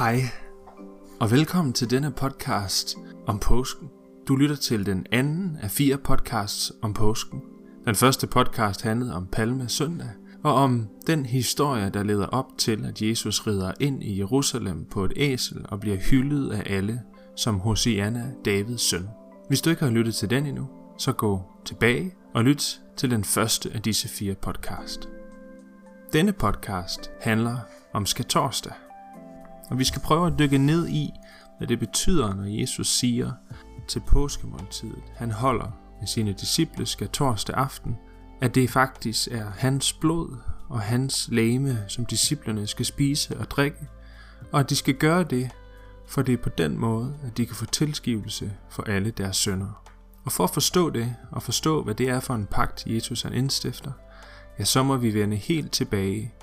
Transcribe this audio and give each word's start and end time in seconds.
Hej, 0.00 0.22
og 1.20 1.30
velkommen 1.30 1.72
til 1.72 1.90
denne 1.90 2.10
podcast 2.10 2.96
om 3.26 3.38
påsken. 3.38 3.88
Du 4.28 4.36
lytter 4.36 4.56
til 4.56 4.86
den 4.86 5.06
anden 5.12 5.58
af 5.62 5.70
fire 5.70 5.98
podcasts 5.98 6.72
om 6.82 6.94
påsken. 6.94 7.42
Den 7.84 7.94
første 7.94 8.26
podcast 8.26 8.82
handlede 8.82 9.14
om 9.14 9.26
Palme 9.26 9.68
Søndag, 9.68 10.08
og 10.44 10.54
om 10.54 10.88
den 11.06 11.26
historie, 11.26 11.90
der 11.90 12.02
leder 12.02 12.26
op 12.26 12.46
til, 12.58 12.84
at 12.84 13.02
Jesus 13.02 13.46
rider 13.46 13.72
ind 13.80 14.02
i 14.02 14.18
Jerusalem 14.18 14.84
på 14.84 15.04
et 15.04 15.12
æsel 15.16 15.64
og 15.68 15.80
bliver 15.80 15.96
hyldet 15.96 16.52
af 16.52 16.76
alle 16.76 17.02
som 17.36 17.58
Hosianna, 17.58 18.32
Davids 18.44 18.82
søn. 18.82 19.08
Hvis 19.48 19.60
du 19.60 19.70
ikke 19.70 19.84
har 19.84 19.90
lyttet 19.90 20.14
til 20.14 20.30
den 20.30 20.46
endnu, 20.46 20.68
så 20.98 21.12
gå 21.12 21.42
tilbage 21.64 22.14
og 22.34 22.44
lyt 22.44 22.80
til 22.96 23.10
den 23.10 23.24
første 23.24 23.70
af 23.74 23.82
disse 23.82 24.08
fire 24.08 24.34
podcast. 24.34 25.08
Denne 26.12 26.32
podcast 26.32 27.10
handler 27.20 27.56
om 27.92 28.06
skatorsdag. 28.06 28.72
Og 29.70 29.78
vi 29.78 29.84
skal 29.84 30.02
prøve 30.02 30.26
at 30.26 30.38
dykke 30.38 30.58
ned 30.58 30.88
i, 30.88 31.10
hvad 31.58 31.68
det 31.68 31.78
betyder, 31.78 32.34
når 32.34 32.44
Jesus 32.44 32.88
siger 32.88 33.32
til 33.88 34.00
påskemåltidet, 34.00 35.02
han 35.16 35.30
holder 35.30 35.76
med 36.00 36.06
sine 36.06 36.32
disciple 36.32 36.86
skal 36.86 37.08
torsdag 37.08 37.56
aften, 37.56 37.96
at 38.40 38.54
det 38.54 38.70
faktisk 38.70 39.28
er 39.30 39.50
hans 39.58 39.92
blod 39.92 40.36
og 40.68 40.80
hans 40.80 41.28
læme, 41.32 41.84
som 41.88 42.06
disciplerne 42.06 42.66
skal 42.66 42.86
spise 42.86 43.38
og 43.38 43.50
drikke, 43.50 43.88
og 44.52 44.60
at 44.60 44.70
de 44.70 44.76
skal 44.76 44.94
gøre 44.94 45.24
det, 45.24 45.50
for 46.06 46.22
det 46.22 46.32
er 46.32 46.42
på 46.42 46.48
den 46.48 46.78
måde, 46.78 47.14
at 47.26 47.36
de 47.36 47.46
kan 47.46 47.56
få 47.56 47.66
tilskivelse 47.66 48.52
for 48.68 48.82
alle 48.82 49.10
deres 49.10 49.36
sønder. 49.36 49.84
Og 50.24 50.32
for 50.32 50.44
at 50.44 50.50
forstå 50.50 50.90
det, 50.90 51.16
og 51.30 51.42
forstå, 51.42 51.82
hvad 51.82 51.94
det 51.94 52.08
er 52.08 52.20
for 52.20 52.34
en 52.34 52.46
pagt, 52.46 52.86
Jesus 52.86 53.22
han 53.22 53.32
indstifter, 53.32 53.92
ja, 54.58 54.64
så 54.64 54.82
må 54.82 54.96
vi 54.96 55.14
vende 55.14 55.36
helt 55.36 55.72
tilbage 55.72 56.34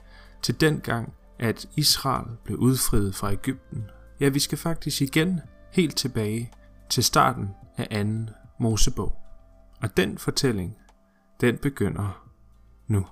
til 0.42 0.62
den 0.62 0.80
gang, 0.80 1.14
at 1.40 1.66
Israel 1.76 2.38
blev 2.44 2.58
udfriet 2.58 3.16
fra 3.16 3.32
Ægypten. 3.32 3.90
Ja, 4.20 4.30
vi 4.30 4.40
skal 4.40 4.58
faktisk 4.58 5.02
igen 5.02 5.42
helt 5.72 5.98
tilbage 5.98 6.52
til 6.90 7.04
starten 7.04 7.50
af 7.78 8.06
2. 8.06 8.34
Mosebog. 8.60 9.18
Og 9.82 9.98
den 9.98 10.18
fortælling, 10.18 10.78
den 11.42 11.58
begynder 11.58 12.28
nu. 12.88 13.08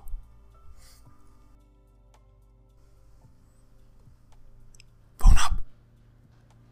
Vågn 5.20 5.38
op. 5.50 5.58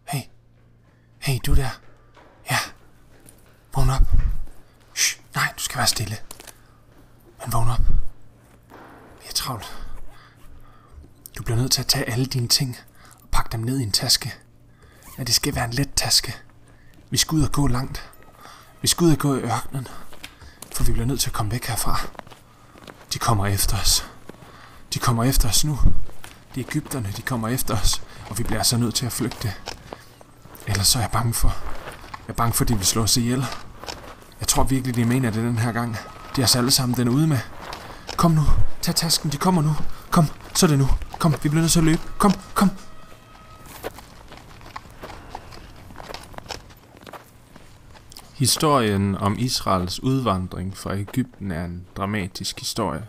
Hey. 0.08 0.22
Hey, 1.18 1.38
du 1.46 1.54
der. 1.54 1.80
Ja. 2.50 2.58
Vågn 3.74 3.90
op. 3.90 4.20
Shh, 4.94 5.20
nej, 5.34 5.52
du 5.56 5.62
skal 5.62 5.78
være 5.78 5.86
stille. 5.86 6.16
Men 7.40 7.52
vågn 7.52 7.68
op. 7.68 7.86
Vi 9.20 9.26
er 9.28 9.32
travlt. 9.34 9.83
Bliver 11.44 11.58
nødt 11.58 11.72
til 11.72 11.80
at 11.80 11.86
tage 11.86 12.10
alle 12.10 12.26
dine 12.26 12.48
ting 12.48 12.76
og 13.22 13.28
pakke 13.32 13.52
dem 13.52 13.60
ned 13.60 13.78
i 13.78 13.82
en 13.82 13.92
taske. 13.92 14.34
Ja, 15.18 15.22
det 15.22 15.34
skal 15.34 15.54
være 15.54 15.64
en 15.64 15.70
let 15.70 15.94
taske. 15.96 16.36
Vi 17.10 17.16
skal 17.16 17.36
ud 17.36 17.42
og 17.42 17.52
gå 17.52 17.66
langt. 17.66 18.10
Vi 18.82 18.88
skal 18.88 19.04
ud 19.04 19.12
og 19.12 19.18
gå 19.18 19.36
i 19.36 19.40
ørkenen, 19.40 19.88
for 20.72 20.84
vi 20.84 20.92
bliver 20.92 21.06
nødt 21.06 21.20
til 21.20 21.28
at 21.28 21.32
komme 21.32 21.52
væk 21.52 21.64
herfra. 21.64 22.00
De 23.12 23.18
kommer 23.18 23.46
efter 23.46 23.76
os. 23.76 24.06
De 24.94 24.98
kommer 24.98 25.24
efter 25.24 25.48
os 25.48 25.64
nu. 25.64 25.78
De 26.54 26.60
Ægypterne, 26.60 27.12
de 27.16 27.22
kommer 27.22 27.48
efter 27.48 27.76
os, 27.76 28.02
og 28.30 28.38
vi 28.38 28.42
bliver 28.42 28.62
så 28.62 28.76
nødt 28.76 28.94
til 28.94 29.06
at 29.06 29.12
flygte. 29.12 29.52
Ellers 30.66 30.88
så 30.88 30.98
er 30.98 31.02
jeg 31.02 31.10
bange 31.10 31.34
for. 31.34 31.48
Jeg 32.26 32.28
er 32.28 32.32
bange 32.32 32.52
for, 32.52 32.64
at 32.64 32.68
de 32.68 32.76
vil 32.76 32.86
slå 32.86 33.02
os 33.02 33.16
ihjel. 33.16 33.46
Jeg 34.40 34.48
tror 34.48 34.62
virkelig, 34.62 34.96
de 34.96 35.04
mener 35.04 35.30
det 35.30 35.42
den 35.42 35.58
her 35.58 35.72
gang. 35.72 35.96
De 36.36 36.40
er 36.40 36.44
os 36.44 36.56
alle 36.56 36.70
sammen 36.70 36.96
den 36.96 37.08
ude 37.08 37.26
med. 37.26 37.38
Kom 38.16 38.30
nu, 38.30 38.42
tag 38.82 38.94
tasken, 38.94 39.32
de 39.32 39.36
kommer 39.36 39.62
nu. 39.62 39.76
Kom, 40.10 40.26
så 40.54 40.66
er 40.66 40.70
det 40.70 40.78
nu. 40.78 40.88
Kom, 41.24 41.32
vi 41.42 41.48
bliver 41.48 41.60
nødt 41.60 41.72
til 41.72 41.78
at 41.78 41.84
løbe. 41.84 42.00
Kom, 42.18 42.32
kom. 42.54 42.70
Historien 48.34 49.14
om 49.14 49.36
Israels 49.38 50.02
udvandring 50.02 50.76
fra 50.76 50.96
Ægypten 50.96 51.50
er 51.50 51.64
en 51.64 51.86
dramatisk 51.96 52.58
historie. 52.58 53.02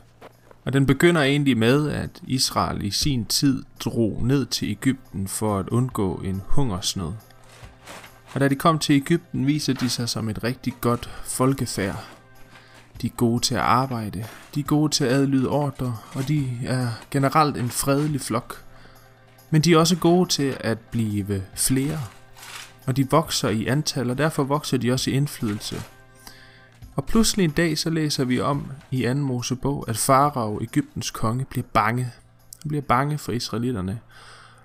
Og 0.65 0.73
den 0.73 0.85
begynder 0.85 1.21
egentlig 1.21 1.57
med, 1.57 1.91
at 1.91 2.21
Israel 2.27 2.85
i 2.85 2.91
sin 2.91 3.25
tid 3.25 3.63
drog 3.79 4.19
ned 4.23 4.45
til 4.45 4.69
Ægypten 4.69 5.27
for 5.27 5.59
at 5.59 5.69
undgå 5.69 6.15
en 6.15 6.41
hungersnød. 6.45 7.11
Og 8.33 8.39
da 8.39 8.47
de 8.47 8.55
kom 8.55 8.79
til 8.79 8.95
Ægypten, 8.95 9.47
viser 9.47 9.73
de 9.73 9.89
sig 9.89 10.09
som 10.09 10.29
et 10.29 10.43
rigtig 10.43 10.73
godt 10.81 11.09
folkefærd. 11.23 12.14
De 13.01 13.07
er 13.07 13.11
gode 13.17 13.39
til 13.39 13.55
at 13.55 13.61
arbejde, 13.61 14.25
de 14.55 14.59
er 14.59 14.63
gode 14.63 14.91
til 14.91 15.03
at 15.03 15.11
adlyde 15.11 15.49
ordre, 15.49 15.97
og 16.13 16.27
de 16.27 16.49
er 16.65 16.87
generelt 17.11 17.57
en 17.57 17.69
fredelig 17.69 18.21
flok. 18.21 18.63
Men 19.49 19.61
de 19.61 19.73
er 19.73 19.77
også 19.77 19.95
gode 19.95 20.29
til 20.29 20.57
at 20.59 20.79
blive 20.79 21.43
flere 21.55 21.99
og 22.85 22.97
de 22.97 23.09
vokser 23.09 23.49
i 23.49 23.65
antal, 23.65 24.09
og 24.09 24.17
derfor 24.17 24.43
vokser 24.43 24.77
de 24.77 24.91
også 24.91 25.11
i 25.11 25.13
indflydelse. 25.13 25.81
Og 26.95 27.05
pludselig 27.05 27.43
en 27.43 27.51
dag, 27.51 27.77
så 27.77 27.89
læser 27.89 28.25
vi 28.25 28.39
om 28.39 28.71
i 28.91 29.03
2. 29.03 29.13
Mosebog, 29.13 29.85
at 29.87 29.97
Farao, 29.97 30.61
Ægyptens 30.61 31.11
konge, 31.11 31.45
bliver 31.45 31.65
bange. 31.73 32.03
Han 32.61 32.69
bliver 32.69 32.81
bange 32.81 33.17
for 33.17 33.31
israelitterne, 33.31 33.99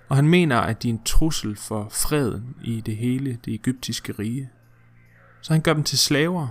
og 0.09 0.15
han 0.15 0.27
mener, 0.27 0.57
at 0.57 0.83
de 0.83 0.89
er 0.89 0.93
en 0.93 1.03
trussel 1.05 1.55
for 1.55 1.87
freden 1.91 2.55
i 2.63 2.81
det 2.81 2.97
hele 2.97 3.37
det 3.45 3.53
egyptiske 3.53 4.13
rige. 4.19 4.49
Så 5.41 5.53
han 5.53 5.61
gør 5.61 5.73
dem 5.73 5.83
til 5.83 5.97
slaver, 5.97 6.47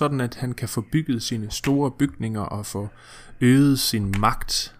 sådan 0.00 0.20
at 0.20 0.34
han 0.34 0.52
kan 0.52 0.68
få 0.68 0.84
bygget 0.92 1.22
sine 1.22 1.50
store 1.50 1.90
bygninger 1.90 2.40
og 2.40 2.66
få 2.66 2.88
øget 3.40 3.78
sin 3.78 4.14
magt 4.18 4.74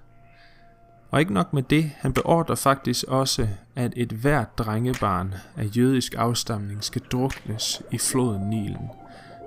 og 1.11 1.21
ikke 1.21 1.35
nok 1.35 1.53
med 1.53 1.63
det, 1.63 1.91
han 1.97 2.13
beordrer 2.13 2.55
faktisk 2.55 3.05
også, 3.09 3.49
at 3.77 3.93
et 3.97 4.13
hvert 4.13 4.59
drengebarn 4.59 5.35
af 5.57 5.77
jødisk 5.77 6.15
afstamning 6.19 6.85
skal 6.85 7.03
druknes 7.13 7.83
i 7.91 7.99
floden 7.99 8.51
Nilen. 8.51 8.91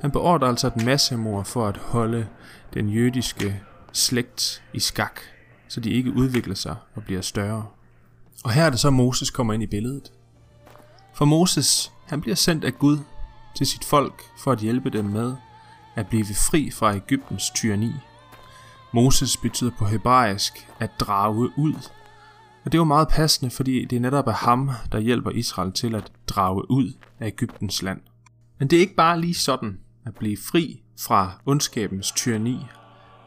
Han 0.01 0.11
beordrer 0.11 0.47
altså 0.47 0.67
et 0.67 0.85
massemord 0.85 1.45
for 1.45 1.67
at 1.67 1.77
holde 1.77 2.27
den 2.73 2.89
jødiske 2.89 3.61
slægt 3.91 4.63
i 4.73 4.79
skak, 4.79 5.19
så 5.67 5.79
de 5.79 5.91
ikke 5.91 6.11
udvikler 6.11 6.55
sig 6.55 6.75
og 6.95 7.03
bliver 7.03 7.21
større. 7.21 7.65
Og 8.43 8.51
her 8.51 8.63
er 8.63 8.69
det 8.69 8.79
så, 8.79 8.89
Moses 8.89 9.29
kommer 9.29 9.53
ind 9.53 9.63
i 9.63 9.67
billedet. 9.67 10.11
For 11.13 11.25
Moses, 11.25 11.91
han 12.07 12.21
bliver 12.21 12.35
sendt 12.35 12.63
af 12.63 12.73
Gud 12.73 12.97
til 13.55 13.67
sit 13.67 13.83
folk 13.83 14.21
for 14.39 14.51
at 14.51 14.59
hjælpe 14.59 14.89
dem 14.89 15.05
med 15.05 15.35
at 15.95 16.07
blive 16.07 16.25
fri 16.25 16.71
fra 16.71 16.95
Ægyptens 16.95 17.49
tyranni 17.49 17.93
Moses 18.93 19.37
betyder 19.37 19.71
på 19.79 19.85
hebraisk 19.85 20.67
at 20.79 20.91
drage 20.99 21.51
ud. 21.57 21.73
Og 22.65 22.71
det 22.71 22.79
var 22.79 22.83
meget 22.83 23.07
passende, 23.07 23.51
fordi 23.51 23.85
det 23.85 24.01
netop 24.01 24.27
er 24.27 24.31
ham, 24.31 24.69
der 24.91 24.99
hjælper 24.99 25.31
Israel 25.31 25.71
til 25.71 25.95
at 25.95 26.11
drage 26.27 26.71
ud 26.71 26.93
af 27.19 27.27
Ægyptens 27.27 27.81
land. 27.81 28.01
Men 28.59 28.67
det 28.67 28.77
er 28.77 28.81
ikke 28.81 28.95
bare 28.95 29.21
lige 29.21 29.33
sådan 29.33 29.79
at 30.05 30.15
blive 30.15 30.37
fri 30.51 30.81
fra 30.99 31.31
ondskabens 31.45 32.11
tyranni. 32.11 32.57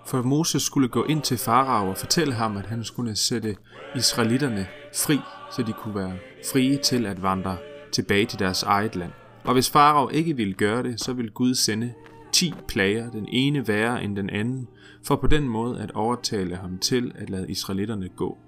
For 0.06 0.22
Moses 0.22 0.62
skulle 0.62 0.88
gå 0.88 1.04
ind 1.04 1.22
til 1.22 1.38
farao 1.38 1.91
og 1.91 1.97
fortælle 1.97 2.34
ham, 2.34 2.56
at 2.56 2.66
han 2.66 2.84
skulle 2.84 3.16
sætte 3.16 3.56
israelitterne 3.97 4.66
fri, 4.94 5.21
så 5.56 5.62
de 5.62 5.72
kunne 5.72 5.94
være 5.94 6.16
frie 6.53 6.78
til 6.78 7.06
at 7.06 7.22
vandre 7.22 7.56
tilbage 7.93 8.27
til 8.27 8.38
deres 8.38 8.62
eget 8.62 8.97
land. 8.97 9.12
Og 9.44 9.53
hvis 9.53 9.71
farao 9.71 10.09
ikke 10.09 10.37
ville 10.37 10.54
gøre 10.54 10.83
det, 10.83 11.00
så 11.00 11.12
ville 11.12 11.31
Gud 11.31 11.54
sende 11.54 11.94
ti 12.32 12.54
plager, 12.69 13.10
den 13.10 13.28
ene 13.28 13.69
værre 13.69 14.04
end 14.04 14.16
den 14.16 14.31
anden, 14.31 14.69
for 15.03 15.16
på 15.16 15.26
den 15.26 15.48
måde 15.48 15.81
at 15.81 15.91
overtale 15.91 16.56
ham 16.56 16.78
til 16.78 17.12
at 17.14 17.31
lade 17.31 17.50
israelitterne 17.50 18.09
gå. 18.09 18.38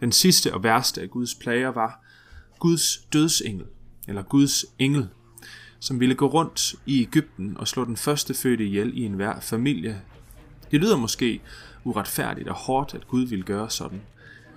Den 0.00 0.12
sidste 0.12 0.54
og 0.54 0.62
værste 0.62 1.00
af 1.00 1.10
Guds 1.10 1.34
plager 1.34 1.68
var 1.68 2.04
Guds 2.58 2.96
dødsengel, 3.12 3.66
eller 4.08 4.22
Guds 4.22 4.64
engel, 4.78 5.08
som 5.80 6.00
ville 6.00 6.14
gå 6.14 6.26
rundt 6.26 6.74
i 6.86 7.02
Ægypten 7.02 7.56
og 7.56 7.68
slå 7.68 7.84
den 7.84 7.96
første 7.96 8.34
fødte 8.34 8.66
ihjel 8.66 8.98
i 8.98 9.04
enhver 9.04 9.40
familie. 9.40 10.02
Det 10.70 10.80
lyder 10.80 10.96
måske 10.96 11.40
uretfærdigt 11.84 12.48
og 12.48 12.54
hårdt, 12.54 12.94
at 12.94 13.08
Gud 13.08 13.26
ville 13.26 13.44
gøre 13.44 13.70
sådan. 13.70 14.00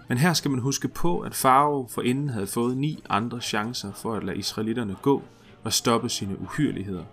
Men 0.07 0.17
her 0.17 0.33
skal 0.33 0.51
man 0.51 0.59
huske 0.59 0.87
på, 0.87 1.19
at 1.19 1.35
Farao 1.35 1.87
forinden 1.87 2.29
havde 2.29 2.47
fået 2.47 2.77
ni 2.77 3.03
andre 3.09 3.41
chancer 3.41 3.93
for 3.93 4.13
at 4.15 4.23
lade 4.23 4.37
israelitterne 4.37 4.95
gå 5.01 5.23
og 5.63 5.73
stoppe 5.73 6.09
sine 6.09 6.41
uhyreligheder. 6.41 7.03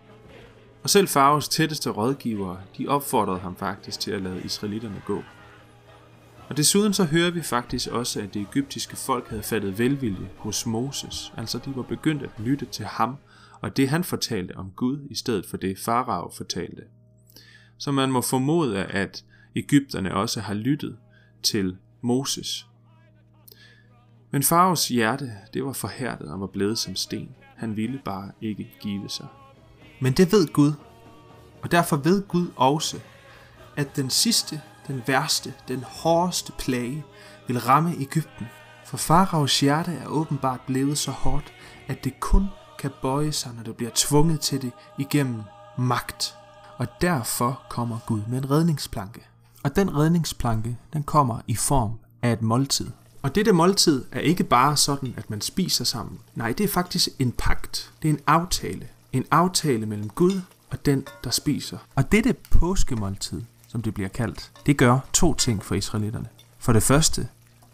Og 0.83 0.91
selv 0.91 1.09
Faraos 1.09 1.49
tætteste 1.49 1.91
rådgivere, 1.91 2.61
de 2.79 2.89
opfordrede 2.89 3.39
ham 3.39 3.57
faktisk 3.57 4.01
til 4.01 4.11
at 4.11 4.23
lade 4.23 4.43
israelitterne 4.43 5.03
gå. 5.07 5.23
Og 6.49 6.57
desuden 6.57 6.93
så 6.93 7.05
hører 7.05 7.31
vi 7.31 7.43
faktisk 7.43 7.89
også, 7.89 8.21
at 8.21 8.35
det 8.35 8.43
egyptiske 8.43 8.97
folk 8.97 9.29
havde 9.29 9.43
fattet 9.43 9.79
velvilje 9.79 10.31
hos 10.37 10.67
Moses, 10.67 11.33
altså 11.37 11.59
de 11.59 11.77
var 11.77 11.83
begyndt 11.83 12.23
at 12.23 12.31
lytte 12.39 12.67
til 12.67 12.85
ham, 12.85 13.17
og 13.61 13.77
det 13.77 13.89
han 13.89 14.05
fortalte 14.05 14.57
om 14.57 14.71
Gud, 14.77 15.07
i 15.11 15.15
stedet 15.15 15.47
for 15.47 15.57
det 15.57 15.79
Farao 15.79 16.31
fortalte. 16.31 16.83
Så 17.79 17.93
man 17.93 18.13
må 18.13 18.21
formode, 18.21 18.85
at 18.85 19.25
Ægypterne 19.57 20.15
også 20.15 20.41
har 20.41 20.55
lyttet 20.55 20.97
til 21.43 21.77
Moses. 22.01 22.67
Men 24.31 24.43
Faraos 24.43 24.89
hjerte, 24.89 25.33
det 25.55 25.65
var 25.65 25.73
forhærdet 25.73 26.29
og 26.29 26.41
var 26.41 26.47
blevet 26.47 26.79
som 26.79 26.97
sten. 26.97 27.35
Han 27.57 27.77
ville 27.77 28.01
bare 28.05 28.33
ikke 28.41 28.75
give 28.81 29.09
sig. 29.09 29.27
Men 30.03 30.13
det 30.13 30.33
ved 30.33 30.53
Gud. 30.53 30.73
Og 31.63 31.71
derfor 31.71 31.97
ved 31.97 32.29
Gud 32.29 32.47
også, 32.57 33.01
at 33.77 33.97
den 33.97 34.11
sidste, 34.11 34.61
den 34.87 35.03
værste, 35.07 35.55
den 35.69 35.85
hårdeste 35.89 36.53
plage 36.59 37.05
vil 37.47 37.61
ramme 37.61 37.95
Ægypten. 37.99 38.47
For 38.87 38.97
faraos 38.97 39.61
hjerte 39.61 39.93
er 39.93 40.07
åbenbart 40.07 40.61
blevet 40.67 40.99
så 40.99 41.11
hårdt, 41.11 41.53
at 41.89 42.05
det 42.05 42.21
kun 42.21 42.47
kan 42.79 42.91
bøje 43.03 43.33
sig, 43.33 43.53
når 43.57 43.63
det 43.63 43.77
bliver 43.77 43.91
tvunget 43.95 44.41
til 44.41 44.63
det 44.63 44.73
igennem 44.99 45.43
magt. 45.79 46.35
Og 46.77 46.87
derfor 47.01 47.63
kommer 47.71 47.99
Gud 48.07 48.21
med 48.29 48.39
en 48.39 48.51
redningsplanke. 48.51 49.21
Og 49.63 49.77
den 49.77 49.97
redningsplanke, 49.97 50.79
den 50.93 51.03
kommer 51.03 51.41
i 51.47 51.55
form 51.55 51.93
af 52.23 52.33
et 52.33 52.43
måltid. 52.43 52.91
Og 53.23 53.35
dette 53.35 53.53
måltid 53.53 54.05
er 54.13 54.21
ikke 54.21 54.45
bare 54.45 54.77
sådan, 54.77 55.15
at 55.17 55.31
man 55.31 55.41
spiser 55.41 55.85
sammen. 55.85 56.19
Nej, 56.35 56.53
det 56.53 56.65
er 56.65 56.69
faktisk 56.69 57.09
en 57.19 57.33
pagt. 57.33 57.93
Det 58.03 58.09
er 58.09 58.13
en 58.13 58.21
aftale. 58.27 58.89
En 59.13 59.25
aftale 59.31 59.87
mellem 59.87 60.09
Gud 60.09 60.41
og 60.71 60.87
den, 60.87 61.07
der 61.25 61.31
spiser. 61.31 61.79
Og 61.95 62.13
dette 62.13 62.33
påskemåltid, 62.51 63.43
som 63.69 63.83
det 63.83 63.95
bliver 63.95 64.09
kaldt, 64.09 64.51
det 64.67 64.77
gør 64.77 64.99
to 65.13 65.35
ting 65.35 65.65
for 65.65 65.75
israelitterne. 65.75 66.27
For 66.59 66.73
det 66.73 66.83
første, 66.83 67.29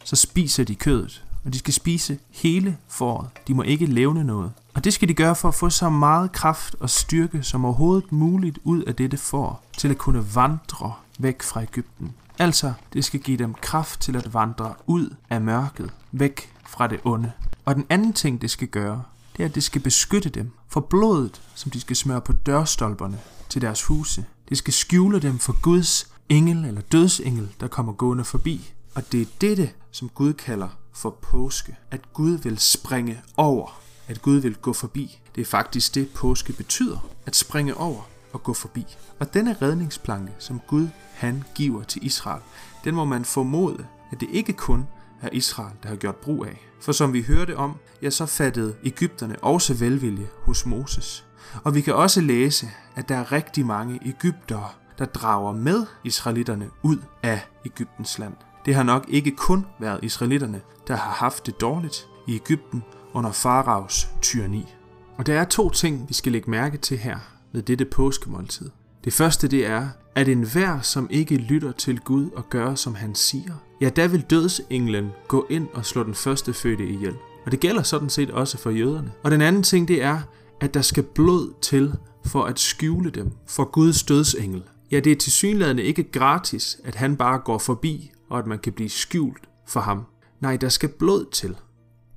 så 0.05 0.17
spiser 0.17 0.65
de 0.65 0.75
kødet, 0.75 1.25
og 1.45 1.53
de 1.53 1.59
skal 1.59 1.75
spise 1.75 2.19
hele 2.31 2.77
foråret. 2.89 3.29
De 3.49 3.55
må 3.55 3.63
ikke 3.63 3.87
levne 3.87 4.25
noget. 4.25 4.53
Og 4.75 4.85
det 4.85 4.95
skal 4.95 5.09
de 5.09 5.15
gøre 5.15 5.35
for 5.35 5.49
at 5.49 5.55
få 5.55 5.71
så 5.71 5.91
meget 5.91 6.33
kraft 6.33 6.77
og 6.81 6.91
styrke 6.91 7.43
som 7.43 7.65
overhovedet 7.65 8.13
muligt 8.13 8.59
ud 8.65 8.83
af 8.83 8.95
dette 8.95 9.17
får, 9.17 9.65
til 9.77 9.89
at 9.89 9.99
kunne 9.99 10.35
vandre 10.35 10.93
væk 11.19 11.43
fra 11.43 11.63
Ægypten. 11.63 12.13
Altså, 12.39 12.73
det 12.93 13.05
skal 13.05 13.21
give 13.21 13.39
dem 13.39 13.55
kraft 13.55 14.01
til 14.01 14.17
at 14.17 14.35
vandre 14.35 14.75
ud 14.87 15.15
af 15.31 15.41
mørket, 15.41 15.91
væk 16.13 16.53
fra 16.67 16.87
det 16.87 17.01
onde. 17.05 17.33
Og 17.65 17.75
den 17.75 17.87
anden 17.89 18.13
ting, 18.13 18.41
det 18.41 18.51
skal 18.51 18.69
gøre, 18.69 19.03
det 19.39 19.45
er, 19.45 19.49
at 19.49 19.55
det 19.55 19.63
skal 19.63 19.81
beskytte 19.81 20.29
dem 20.29 20.51
for 20.69 20.81
blodet, 20.81 21.43
som 21.55 21.71
de 21.71 21.81
skal 21.81 21.97
smøre 21.97 22.21
på 22.21 22.33
dørstolperne 22.33 23.19
til 23.49 23.63
deres 23.63 23.85
huse. 23.85 24.25
Det 24.49 24.59
skal 24.59 24.73
skjule 24.73 25.21
dem 25.21 25.39
for 25.39 25.61
Guds 25.63 26.13
engel 26.29 26.65
eller 26.65 26.81
dødsengel, 26.81 27.49
der 27.61 27.69
kommer 27.69 27.93
gående 27.93 28.25
forbi. 28.25 28.73
Og 28.95 29.13
det 29.13 29.23
er 29.23 29.27
dette, 29.41 29.71
som 29.91 30.09
Gud 30.09 30.33
kalder 30.33 30.69
for 30.93 31.11
påske. 31.11 31.77
At 31.91 32.13
Gud 32.13 32.39
vil 32.39 32.59
springe 32.59 33.21
over. 33.37 33.81
At 34.09 34.23
Gud 34.23 34.37
vil 34.37 34.57
gå 34.57 34.73
forbi. 34.73 35.19
Det 35.35 35.41
er 35.41 35.45
faktisk 35.45 35.95
det, 35.95 36.09
påske 36.09 36.53
betyder. 36.53 37.09
At 37.27 37.37
springe 37.37 37.77
over 37.77 38.03
og 38.33 38.43
gå 38.43 38.55
forbi. 38.55 38.87
Og 39.19 39.35
denne 39.35 39.57
redningsplanke, 39.63 40.33
som 40.39 40.61
Gud 40.67 40.89
han 41.15 41.45
giver 41.55 41.83
til 41.83 42.07
Israel, 42.07 42.43
den 42.85 42.95
må 42.95 43.05
man 43.05 43.25
formode, 43.25 43.87
at 44.13 44.21
det 44.21 44.29
ikke 44.33 44.53
kun 44.53 44.87
af 45.23 45.29
Israel, 45.33 45.75
der 45.83 45.89
har 45.89 45.97
gjort 45.97 46.17
brug 46.17 46.47
af. 46.47 46.69
For 46.81 46.93
som 46.93 47.13
vi 47.13 47.23
hørte 47.23 47.57
om, 47.57 47.77
ja, 48.03 48.11
så 48.11 48.27
fattede 48.27 48.75
Ægypterne 48.85 49.37
også 49.39 49.75
velvilje 49.75 50.29
hos 50.43 50.67
Moses. 50.67 51.25
Og 51.65 51.75
vi 51.75 51.81
kan 51.81 51.95
også 51.95 52.21
læse, 52.21 52.71
at 52.97 53.09
der 53.09 53.17
er 53.17 53.33
rigtig 53.33 53.67
mange 53.67 54.01
Ægyptere, 54.07 54.69
der 54.99 55.05
drager 55.05 55.53
med 55.53 55.87
israelitterne 56.05 56.71
ud 56.83 56.99
af 57.23 57.49
Ægyptens 57.67 58.19
land. 58.19 58.35
Det 58.65 58.75
har 58.75 58.83
nok 58.83 59.05
ikke 59.09 59.31
kun 59.37 59.67
været 59.81 60.01
israelitterne, 60.03 60.61
der 60.89 60.97
har 60.97 61.13
haft 61.13 61.47
det 61.47 61.61
dårligt 61.61 62.09
i 62.27 62.35
Ægypten 62.35 62.83
under 63.13 63.33
faraos 63.33 64.09
tyranni. 64.23 64.75
Og 65.17 65.27
der 65.27 65.41
er 65.41 65.45
to 65.45 65.71
ting, 65.71 66.09
vi 66.09 66.15
skal 66.15 66.33
lægge 66.33 66.51
mærke 66.51 66.79
til 66.79 66.99
her 66.99 67.19
ved 67.53 67.63
dette 67.63 67.85
påskemåltid. 67.85 68.71
Det 69.05 69.13
første 69.13 69.49
det 69.49 69.67
er, 69.67 69.89
at 70.15 70.29
enhver, 70.29 70.81
som 70.81 71.07
ikke 71.11 71.37
lytter 71.37 71.73
til 71.73 72.01
Gud 72.01 72.31
og 72.31 72.51
gør, 72.51 72.75
som 72.75 72.95
han 72.95 73.15
siger, 73.15 73.55
ja, 73.81 73.89
der 73.89 74.09
vil 74.09 74.21
dødsenglen 74.21 75.11
gå 75.29 75.47
ind 75.51 75.69
og 75.73 75.87
slå 75.87 76.03
den 76.03 76.15
første 76.15 76.53
fødte 76.53 76.89
ihjel. 76.89 77.15
Og 77.47 77.53
det 77.53 77.61
gælder 77.61 77.83
sådan 77.83 78.11
set 78.11 78.31
også 78.31 78.59
for 78.59 78.71
jøderne. 78.71 79.13
Og 79.23 79.31
den 79.31 79.41
anden 79.41 79.63
ting, 79.63 79.89
det 79.89 80.03
er, 80.03 80.21
at 80.61 80.75
der 80.75 80.83
skal 80.83 81.03
blod 81.03 81.53
til 81.61 81.95
for 82.25 82.45
at 82.45 82.59
skjule 82.59 83.11
dem 83.11 83.33
for 83.47 83.65
Guds 83.65 84.03
dødsengel. 84.03 84.63
Ja, 84.91 85.01
det 85.01 85.13
er 85.13 85.17
tilsyneladende 85.17 85.83
ikke 85.83 86.03
gratis, 86.03 86.81
at 86.85 86.95
han 86.95 87.17
bare 87.17 87.39
går 87.39 87.59
forbi, 87.59 88.11
og 88.31 88.39
at 88.39 88.47
man 88.47 88.59
kan 88.59 88.73
blive 88.73 88.89
skjult 88.91 89.49
for 89.67 89.81
ham. 89.81 90.07
Nej, 90.41 90.57
der 90.57 90.69
skal 90.69 90.89
blod 90.89 91.25
til. 91.33 91.57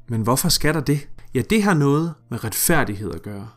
Men 0.07 0.21
hvorfor 0.21 0.49
skal 0.49 0.73
der 0.73 0.81
det? 0.81 1.07
Ja, 1.33 1.41
det 1.41 1.63
har 1.63 1.73
noget 1.73 2.13
med 2.29 2.43
retfærdighed 2.43 3.11
at 3.11 3.21
gøre. 3.21 3.49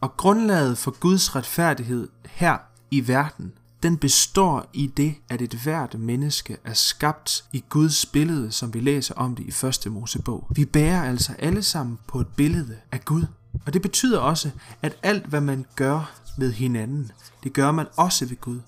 Og 0.00 0.16
grundlaget 0.16 0.78
for 0.78 0.90
Guds 1.00 1.36
retfærdighed 1.36 2.08
her 2.26 2.56
i 2.90 3.08
verden, 3.08 3.52
den 3.82 3.96
består 3.96 4.66
i 4.72 4.86
det, 4.86 5.14
at 5.28 5.42
et 5.42 5.54
hvert 5.54 5.98
menneske 5.98 6.56
er 6.64 6.74
skabt 6.74 7.44
i 7.52 7.64
Guds 7.68 8.06
billede, 8.06 8.52
som 8.52 8.74
vi 8.74 8.80
læser 8.80 9.14
om 9.14 9.34
det 9.34 9.46
i 9.46 9.50
første 9.50 9.90
Mosebog. 9.90 10.46
Vi 10.50 10.64
bærer 10.64 11.02
altså 11.04 11.32
alle 11.38 11.62
sammen 11.62 11.98
på 12.06 12.20
et 12.20 12.26
billede 12.26 12.76
af 12.92 13.04
Gud. 13.04 13.26
Og 13.66 13.72
det 13.72 13.82
betyder 13.82 14.18
også, 14.18 14.50
at 14.82 14.98
alt 15.02 15.26
hvad 15.26 15.40
man 15.40 15.66
gør 15.76 16.12
med 16.38 16.52
hinanden, 16.52 17.12
det 17.42 17.52
gør 17.52 17.70
man 17.70 17.86
også 17.96 18.26
ved 18.26 18.36
Gud. 18.40 18.60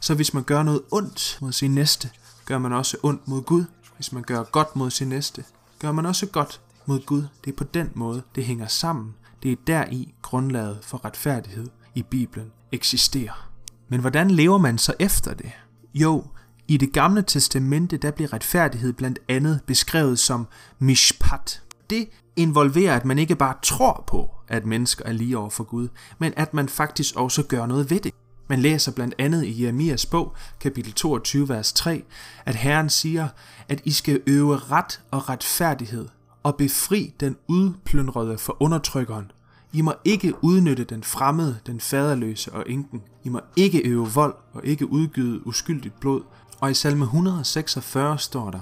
Så 0.00 0.14
hvis 0.14 0.34
man 0.34 0.42
gør 0.42 0.62
noget 0.62 0.82
ondt 0.90 1.38
mod 1.40 1.52
sin 1.52 1.74
næste, 1.74 2.10
gør 2.44 2.58
man 2.58 2.72
også 2.72 2.96
ondt 3.02 3.28
mod 3.28 3.42
Gud. 3.42 3.64
Hvis 3.96 4.12
man 4.12 4.22
gør 4.22 4.42
godt 4.42 4.76
mod 4.76 4.90
sin 4.90 5.08
næste, 5.08 5.44
gør 5.78 5.92
man 5.92 6.06
også 6.06 6.26
godt 6.26 6.60
mod 6.86 7.06
Gud. 7.06 7.24
Det 7.44 7.52
er 7.52 7.56
på 7.56 7.64
den 7.64 7.90
måde, 7.94 8.22
det 8.34 8.44
hænger 8.44 8.66
sammen. 8.66 9.14
Det 9.42 9.52
er 9.52 9.56
deri 9.66 10.14
grundlaget 10.22 10.78
for 10.82 11.04
retfærdighed 11.04 11.68
i 11.94 12.02
Bibelen 12.02 12.52
eksisterer. 12.72 13.45
Men 13.88 14.00
hvordan 14.00 14.30
lever 14.30 14.58
man 14.58 14.78
så 14.78 14.94
efter 14.98 15.34
det? 15.34 15.50
Jo, 15.94 16.24
i 16.68 16.76
det 16.76 16.92
gamle 16.92 17.22
testamente, 17.22 17.96
der 17.96 18.10
bliver 18.10 18.32
retfærdighed 18.32 18.92
blandt 18.92 19.18
andet 19.28 19.60
beskrevet 19.66 20.18
som 20.18 20.46
mishpat. 20.78 21.62
Det 21.90 22.08
involverer, 22.36 22.96
at 22.96 23.04
man 23.04 23.18
ikke 23.18 23.36
bare 23.36 23.54
tror 23.62 24.04
på, 24.06 24.30
at 24.48 24.66
mennesker 24.66 25.04
er 25.04 25.12
lige 25.12 25.38
over 25.38 25.50
for 25.50 25.64
Gud, 25.64 25.88
men 26.18 26.32
at 26.36 26.54
man 26.54 26.68
faktisk 26.68 27.16
også 27.16 27.42
gør 27.42 27.66
noget 27.66 27.90
ved 27.90 28.00
det. 28.00 28.12
Man 28.48 28.58
læser 28.58 28.92
blandt 28.92 29.14
andet 29.18 29.44
i 29.44 29.62
Jeremias 29.62 30.06
bog, 30.06 30.34
kapitel 30.60 30.92
22, 30.92 31.48
vers 31.48 31.72
3, 31.72 32.04
at 32.46 32.54
Herren 32.54 32.90
siger, 32.90 33.28
at 33.68 33.80
I 33.84 33.90
skal 33.90 34.20
øve 34.26 34.56
ret 34.56 35.00
og 35.10 35.28
retfærdighed 35.28 36.08
og 36.42 36.56
befri 36.56 37.14
den 37.20 37.36
udplyndrede 37.48 38.38
for 38.38 38.56
undertrykkeren. 38.60 39.30
I 39.76 39.80
må 39.80 39.94
ikke 40.04 40.44
udnytte 40.44 40.84
den 40.84 41.04
fremmede, 41.04 41.58
den 41.66 41.80
faderløse 41.80 42.52
og 42.52 42.64
enken. 42.66 43.02
I 43.24 43.28
må 43.28 43.40
ikke 43.56 43.78
øve 43.78 44.08
vold 44.08 44.34
og 44.52 44.64
ikke 44.64 44.90
udgyde 44.90 45.46
uskyldigt 45.46 46.00
blod. 46.00 46.22
Og 46.60 46.70
i 46.70 46.74
salme 46.74 47.04
146 47.04 48.18
står 48.18 48.50
der, 48.50 48.60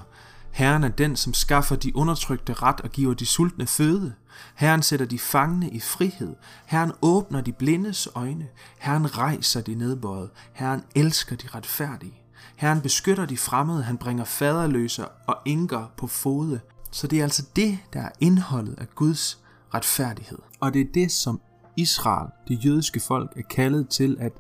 Herren 0.50 0.84
er 0.84 0.88
den, 0.88 1.16
som 1.16 1.34
skaffer 1.34 1.76
de 1.76 1.96
undertrykte 1.96 2.52
ret 2.52 2.80
og 2.80 2.90
giver 2.90 3.14
de 3.14 3.26
sultne 3.26 3.66
føde. 3.66 4.14
Herren 4.54 4.82
sætter 4.82 5.06
de 5.06 5.18
fangne 5.18 5.70
i 5.70 5.80
frihed. 5.80 6.34
Herren 6.66 6.92
åbner 7.02 7.40
de 7.40 7.52
blindes 7.52 8.08
øjne. 8.14 8.46
Herren 8.78 9.18
rejser 9.18 9.60
de 9.60 9.74
nedbøjet. 9.74 10.30
Herren 10.52 10.82
elsker 10.94 11.36
de 11.36 11.48
retfærdige. 11.54 12.20
Herren 12.56 12.80
beskytter 12.80 13.26
de 13.26 13.36
fremmede. 13.36 13.82
Han 13.82 13.98
bringer 13.98 14.24
faderløse 14.24 15.08
og 15.08 15.36
enker 15.44 15.92
på 15.96 16.06
fode. 16.06 16.60
Så 16.90 17.06
det 17.06 17.18
er 17.18 17.22
altså 17.22 17.44
det, 17.56 17.78
der 17.92 18.00
er 18.00 18.10
indholdet 18.20 18.78
af 18.78 18.86
Guds 18.94 19.38
retfærdighed. 19.74 20.38
Og 20.64 20.74
det 20.74 20.80
er 20.80 20.92
det, 20.94 21.12
som 21.12 21.40
Israel, 21.76 22.28
det 22.48 22.64
jødiske 22.64 23.00
folk, 23.00 23.32
er 23.36 23.42
kaldet 23.50 23.88
til 23.88 24.16
at 24.20 24.32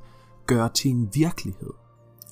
gøre 0.46 0.68
til 0.68 0.90
en 0.90 1.10
virkelighed. 1.14 1.70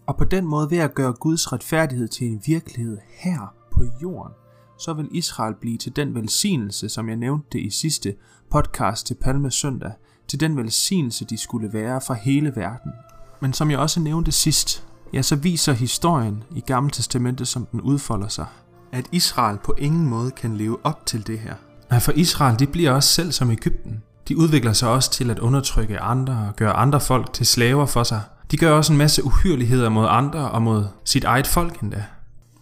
Og 0.06 0.16
på 0.16 0.24
den 0.24 0.46
måde 0.46 0.70
ved 0.70 0.78
at 0.78 0.94
gøre 0.94 1.12
Guds 1.12 1.52
retfærdighed 1.52 2.08
til 2.08 2.26
en 2.26 2.42
virkelighed 2.46 2.98
her 3.08 3.54
på 3.72 3.84
jorden, 4.02 4.32
så 4.78 4.92
vil 4.92 5.08
Israel 5.10 5.54
blive 5.60 5.78
til 5.78 5.96
den 5.96 6.14
velsignelse, 6.14 6.88
som 6.88 7.08
jeg 7.08 7.16
nævnte 7.16 7.46
det 7.52 7.60
i 7.60 7.70
sidste 7.70 8.14
podcast 8.50 9.06
til 9.06 9.14
Palme 9.14 9.50
Søndag, 9.50 9.92
til 10.28 10.40
den 10.40 10.56
velsignelse, 10.56 11.24
de 11.24 11.38
skulle 11.38 11.72
være 11.72 12.00
for 12.06 12.14
hele 12.14 12.52
verden. 12.56 12.92
Men 13.40 13.52
som 13.52 13.70
jeg 13.70 13.78
også 13.78 14.00
nævnte 14.00 14.32
sidst, 14.32 14.86
ja, 15.12 15.22
så 15.22 15.36
viser 15.36 15.72
historien 15.72 16.42
i 16.56 16.60
Gamle 16.60 16.90
Testamentet, 16.90 17.48
som 17.48 17.66
den 17.66 17.80
udfolder 17.80 18.28
sig, 18.28 18.46
at 18.92 19.08
Israel 19.12 19.58
på 19.64 19.74
ingen 19.78 20.08
måde 20.08 20.30
kan 20.30 20.56
leve 20.56 20.86
op 20.86 21.06
til 21.06 21.26
det 21.26 21.38
her. 21.38 21.54
Nej, 21.92 22.00
for 22.00 22.12
Israel, 22.12 22.58
de 22.58 22.66
bliver 22.66 22.90
også 22.90 23.08
selv 23.08 23.32
som 23.32 23.50
Ægypten. 23.50 24.02
De 24.28 24.36
udvikler 24.36 24.72
sig 24.72 24.88
også 24.88 25.10
til 25.10 25.30
at 25.30 25.38
undertrykke 25.38 26.00
andre 26.00 26.46
og 26.48 26.56
gøre 26.56 26.72
andre 26.72 27.00
folk 27.00 27.32
til 27.32 27.46
slaver 27.46 27.86
for 27.86 28.02
sig. 28.02 28.22
De 28.50 28.56
gør 28.56 28.72
også 28.72 28.92
en 28.92 28.98
masse 28.98 29.24
uhyrligheder 29.24 29.88
mod 29.88 30.06
andre 30.10 30.50
og 30.50 30.62
mod 30.62 30.84
sit 31.04 31.24
eget 31.24 31.46
folk 31.46 31.80
endda. 31.80 32.04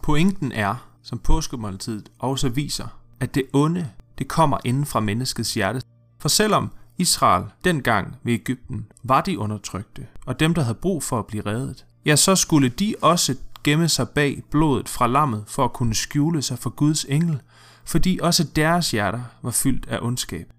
Pointen 0.03 0.53
er, 0.53 0.75
som 1.03 1.19
påskemåltidet 1.19 2.09
også 2.19 2.49
viser, 2.49 2.87
at 3.21 3.35
det 3.35 3.43
onde, 3.53 3.89
det 4.19 4.29
kommer 4.29 4.59
inden 4.65 4.87
fra 4.87 5.01
menneskets 5.01 5.55
hjerte. 5.55 5.83
For 6.21 6.29
selvom 6.29 6.71
Israel 6.99 7.45
dengang 7.65 8.17
ved 8.23 8.33
Ægypten 8.33 8.87
var 9.03 9.21
de 9.21 9.39
undertrykte, 9.39 10.07
og 10.27 10.41
dem, 10.41 10.55
der 10.55 10.63
havde 10.63 10.79
brug 10.83 11.03
for 11.03 11.19
at 11.19 11.27
blive 11.27 11.47
reddet, 11.47 11.85
ja, 12.07 12.17
så 12.17 12.37
skulle 12.37 12.69
de 12.69 12.95
også 13.03 13.35
gemme 13.65 13.89
sig 13.89 14.09
bag 14.09 14.43
blodet 14.51 14.89
fra 14.89 15.07
lammet 15.07 15.45
for 15.47 15.65
at 15.65 15.73
kunne 15.73 15.95
skjule 15.95 16.43
sig 16.43 16.59
for 16.59 16.71
Guds 16.71 17.05
engel, 17.05 17.41
fordi 17.85 18.19
også 18.23 18.45
deres 18.57 18.91
hjerter 18.91 19.21
var 19.43 19.51
fyldt 19.51 19.89
af 19.89 19.99
ondskab. 20.03 20.53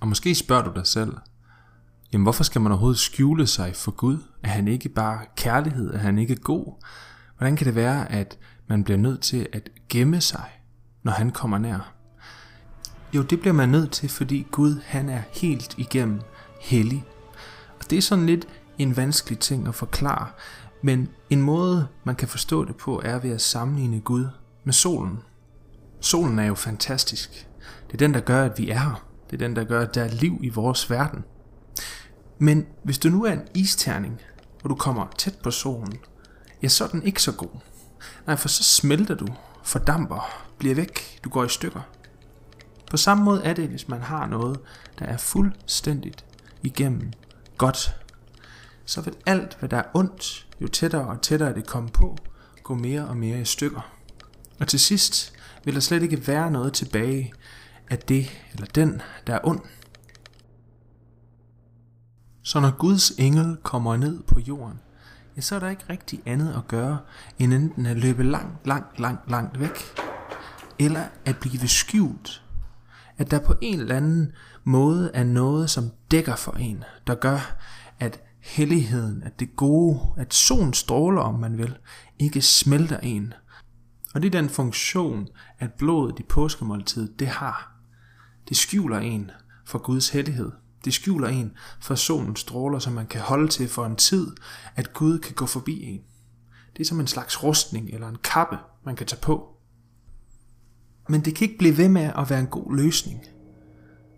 Og 0.00 0.08
måske 0.08 0.34
spørger 0.34 0.64
du 0.64 0.72
dig 0.74 0.86
selv, 0.86 1.16
jamen 2.12 2.22
hvorfor 2.22 2.44
skal 2.44 2.60
man 2.60 2.72
overhovedet 2.72 2.98
skjule 2.98 3.46
sig 3.46 3.76
for 3.76 3.90
Gud? 3.90 4.18
Er 4.42 4.48
han 4.48 4.68
ikke 4.68 4.88
bare 4.88 5.20
kærlighed? 5.36 5.94
Er 5.94 5.98
han 5.98 6.18
ikke 6.18 6.36
god? 6.36 6.84
Hvordan 7.38 7.56
kan 7.56 7.66
det 7.66 7.74
være, 7.74 8.12
at 8.12 8.38
man 8.68 8.84
bliver 8.84 8.98
nødt 8.98 9.20
til 9.20 9.46
at 9.52 9.68
gemme 9.88 10.20
sig, 10.20 10.50
når 11.02 11.12
han 11.12 11.30
kommer 11.30 11.58
nær? 11.58 11.94
Jo, 13.14 13.22
det 13.22 13.40
bliver 13.40 13.54
man 13.54 13.68
nødt 13.68 13.90
til, 13.90 14.08
fordi 14.08 14.46
Gud 14.50 14.80
han 14.84 15.08
er 15.08 15.22
helt 15.32 15.74
igennem 15.78 16.20
hellig. 16.60 17.04
Og 17.78 17.90
det 17.90 17.98
er 17.98 18.02
sådan 18.02 18.26
lidt 18.26 18.46
en 18.78 18.96
vanskelig 18.96 19.38
ting 19.38 19.68
at 19.68 19.74
forklare, 19.74 20.26
men 20.82 21.08
en 21.30 21.42
måde 21.42 21.88
man 22.04 22.16
kan 22.16 22.28
forstå 22.28 22.64
det 22.64 22.76
på 22.76 23.00
er 23.04 23.18
ved 23.18 23.30
at 23.30 23.40
sammenligne 23.40 24.00
Gud 24.00 24.26
med 24.64 24.72
solen. 24.72 25.18
Solen 26.04 26.38
er 26.38 26.44
jo 26.44 26.54
fantastisk. 26.54 27.48
Det 27.86 27.92
er 27.92 27.98
den, 27.98 28.14
der 28.14 28.20
gør, 28.20 28.44
at 28.44 28.58
vi 28.58 28.70
er 28.70 28.78
her. 28.78 29.06
Det 29.30 29.42
er 29.42 29.46
den, 29.46 29.56
der 29.56 29.64
gør, 29.64 29.80
at 29.80 29.94
der 29.94 30.04
er 30.04 30.08
liv 30.08 30.38
i 30.42 30.48
vores 30.48 30.90
verden. 30.90 31.24
Men 32.38 32.66
hvis 32.82 32.98
du 32.98 33.08
nu 33.08 33.24
er 33.24 33.32
en 33.32 33.42
isterning, 33.54 34.20
og 34.62 34.70
du 34.70 34.74
kommer 34.74 35.06
tæt 35.18 35.38
på 35.42 35.50
solen, 35.50 35.98
ja, 36.62 36.68
så 36.68 36.84
er 36.84 36.88
den 36.88 37.02
ikke 37.02 37.22
så 37.22 37.32
god. 37.32 37.48
Nej, 38.26 38.36
for 38.36 38.48
så 38.48 38.64
smelter 38.64 39.14
du, 39.14 39.26
fordamper, 39.62 40.44
bliver 40.58 40.74
væk, 40.74 41.20
du 41.24 41.28
går 41.28 41.44
i 41.44 41.48
stykker. 41.48 41.80
På 42.90 42.96
samme 42.96 43.24
måde 43.24 43.44
er 43.44 43.52
det, 43.52 43.68
hvis 43.68 43.88
man 43.88 44.00
har 44.00 44.26
noget, 44.26 44.60
der 44.98 45.04
er 45.04 45.16
fuldstændigt 45.16 46.24
igennem 46.62 47.12
godt, 47.58 47.96
så 48.84 49.00
vil 49.00 49.14
alt, 49.26 49.56
hvad 49.58 49.68
der 49.68 49.76
er 49.76 49.90
ondt, 49.94 50.46
jo 50.60 50.68
tættere 50.68 51.06
og 51.06 51.22
tættere 51.22 51.54
det 51.54 51.66
kommer 51.66 51.90
på, 51.90 52.16
gå 52.62 52.74
mere 52.74 53.06
og 53.06 53.16
mere 53.16 53.40
i 53.40 53.44
stykker. 53.44 53.90
Og 54.60 54.68
til 54.68 54.80
sidst 54.80 55.33
vil 55.64 55.74
der 55.74 55.80
slet 55.80 56.02
ikke 56.02 56.26
være 56.26 56.50
noget 56.50 56.72
tilbage 56.72 57.32
af 57.90 57.98
det 57.98 58.30
eller 58.52 58.66
den, 58.66 59.02
der 59.26 59.34
er 59.34 59.40
ond. 59.44 59.60
Så 62.42 62.60
når 62.60 62.76
Guds 62.78 63.10
engel 63.10 63.56
kommer 63.62 63.96
ned 63.96 64.22
på 64.22 64.40
jorden, 64.40 64.80
ja, 65.36 65.40
så 65.40 65.54
er 65.54 65.58
der 65.58 65.68
ikke 65.68 65.84
rigtig 65.90 66.22
andet 66.26 66.54
at 66.56 66.68
gøre, 66.68 66.98
end 67.38 67.54
enten 67.54 67.86
at 67.86 67.96
løbe 67.96 68.22
langt, 68.22 68.66
langt, 68.66 69.00
langt, 69.00 69.30
langt 69.30 69.60
væk, 69.60 69.78
eller 70.78 71.04
at 71.24 71.36
blive 71.38 71.68
skjult. 71.68 72.42
At 73.18 73.30
der 73.30 73.38
på 73.38 73.54
en 73.60 73.80
eller 73.80 73.96
anden 73.96 74.32
måde 74.64 75.10
er 75.14 75.24
noget, 75.24 75.70
som 75.70 75.90
dækker 76.10 76.36
for 76.36 76.52
en, 76.52 76.84
der 77.06 77.14
gør, 77.14 77.56
at 78.00 78.20
helligheden, 78.40 79.22
at 79.22 79.40
det 79.40 79.56
gode, 79.56 80.00
at 80.16 80.34
solen 80.34 80.72
stråler, 80.72 81.22
om 81.22 81.40
man 81.40 81.58
vil, 81.58 81.76
ikke 82.18 82.42
smelter 82.42 82.98
en. 82.98 83.34
Og 84.14 84.22
det 84.22 84.34
er 84.34 84.40
den 84.40 84.50
funktion, 84.50 85.28
at 85.58 85.72
blodet 85.72 86.18
i 86.18 86.22
påskemåltidet, 86.22 87.18
det 87.18 87.28
har. 87.28 87.74
Det 88.48 88.56
skjuler 88.56 88.98
en 88.98 89.30
for 89.66 89.78
Guds 89.78 90.08
hellighed. 90.08 90.52
Det 90.84 90.94
skjuler 90.94 91.28
en 91.28 91.52
for 91.80 91.94
solens 91.94 92.40
stråler, 92.40 92.78
som 92.78 92.92
man 92.92 93.06
kan 93.06 93.20
holde 93.20 93.48
til 93.48 93.68
for 93.68 93.86
en 93.86 93.96
tid, 93.96 94.26
at 94.76 94.92
Gud 94.92 95.18
kan 95.18 95.34
gå 95.34 95.46
forbi 95.46 95.82
en. 95.82 96.00
Det 96.76 96.80
er 96.80 96.88
som 96.88 97.00
en 97.00 97.06
slags 97.06 97.42
rustning 97.42 97.90
eller 97.90 98.08
en 98.08 98.18
kappe, 98.24 98.58
man 98.84 98.96
kan 98.96 99.06
tage 99.06 99.20
på. 99.20 99.56
Men 101.08 101.20
det 101.20 101.34
kan 101.34 101.44
ikke 101.44 101.58
blive 101.58 101.76
ved 101.76 101.88
med 101.88 102.10
at 102.16 102.30
være 102.30 102.40
en 102.40 102.46
god 102.46 102.76
løsning. 102.76 103.20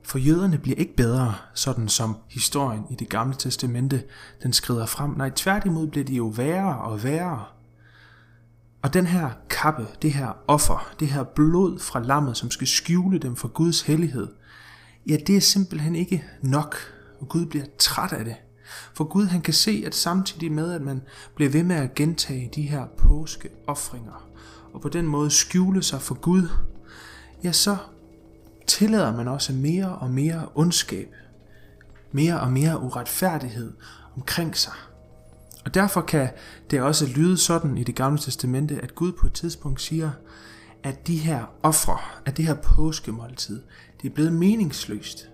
For 0.04 0.18
jøderne 0.18 0.58
bliver 0.58 0.76
ikke 0.76 0.96
bedre, 0.96 1.34
sådan 1.54 1.88
som 1.88 2.16
historien 2.30 2.82
i 2.90 2.94
det 2.94 3.08
gamle 3.08 3.34
testamente, 3.38 4.04
den 4.42 4.52
skrider 4.52 4.86
frem. 4.86 5.10
Nej, 5.10 5.30
tværtimod 5.30 5.86
bliver 5.86 6.04
de 6.04 6.14
jo 6.14 6.26
værre 6.26 6.78
og 6.78 7.04
værre. 7.04 7.44
Og 8.86 8.94
den 8.94 9.06
her 9.06 9.30
kappe, 9.50 9.86
det 10.02 10.12
her 10.12 10.36
offer, 10.48 10.94
det 11.00 11.08
her 11.08 11.24
blod 11.24 11.78
fra 11.78 12.00
lammet, 12.00 12.36
som 12.36 12.50
skal 12.50 12.66
skjule 12.66 13.18
dem 13.18 13.36
for 13.36 13.48
Guds 13.48 13.82
hellighed, 13.82 14.28
ja, 15.08 15.16
det 15.26 15.36
er 15.36 15.40
simpelthen 15.40 15.94
ikke 15.94 16.24
nok, 16.42 16.76
og 17.20 17.28
Gud 17.28 17.46
bliver 17.46 17.64
træt 17.78 18.12
af 18.12 18.24
det. 18.24 18.36
For 18.94 19.04
Gud 19.04 19.26
han 19.26 19.40
kan 19.40 19.54
se, 19.54 19.82
at 19.86 19.94
samtidig 19.94 20.52
med, 20.52 20.72
at 20.72 20.82
man 20.82 21.02
bliver 21.34 21.50
ved 21.50 21.62
med 21.62 21.76
at 21.76 21.94
gentage 21.94 22.50
de 22.54 22.62
her 22.62 22.86
påskeoffringer, 22.98 24.28
og 24.74 24.80
på 24.80 24.88
den 24.88 25.06
måde 25.06 25.30
skjule 25.30 25.82
sig 25.82 26.02
for 26.02 26.14
Gud, 26.14 26.48
ja, 27.44 27.52
så 27.52 27.76
tillader 28.66 29.16
man 29.16 29.28
også 29.28 29.52
mere 29.52 29.96
og 29.96 30.10
mere 30.10 30.48
ondskab, 30.54 31.08
mere 32.12 32.40
og 32.40 32.52
mere 32.52 32.80
uretfærdighed 32.80 33.72
omkring 34.16 34.56
sig. 34.56 34.72
Og 35.66 35.74
derfor 35.74 36.00
kan 36.00 36.28
det 36.70 36.82
også 36.82 37.06
lyde 37.06 37.36
sådan 37.36 37.78
i 37.78 37.84
det 37.84 37.94
gamle 37.94 38.18
testamente, 38.18 38.80
at 38.82 38.94
Gud 38.94 39.12
på 39.12 39.26
et 39.26 39.32
tidspunkt 39.32 39.80
siger, 39.80 40.10
at 40.82 41.06
de 41.06 41.16
her 41.16 41.44
ofre, 41.62 41.98
at 42.26 42.36
det 42.36 42.44
her 42.46 42.54
påskemåltid, 42.54 43.62
det 44.02 44.10
er 44.10 44.14
blevet 44.14 44.32
meningsløst. 44.32 45.30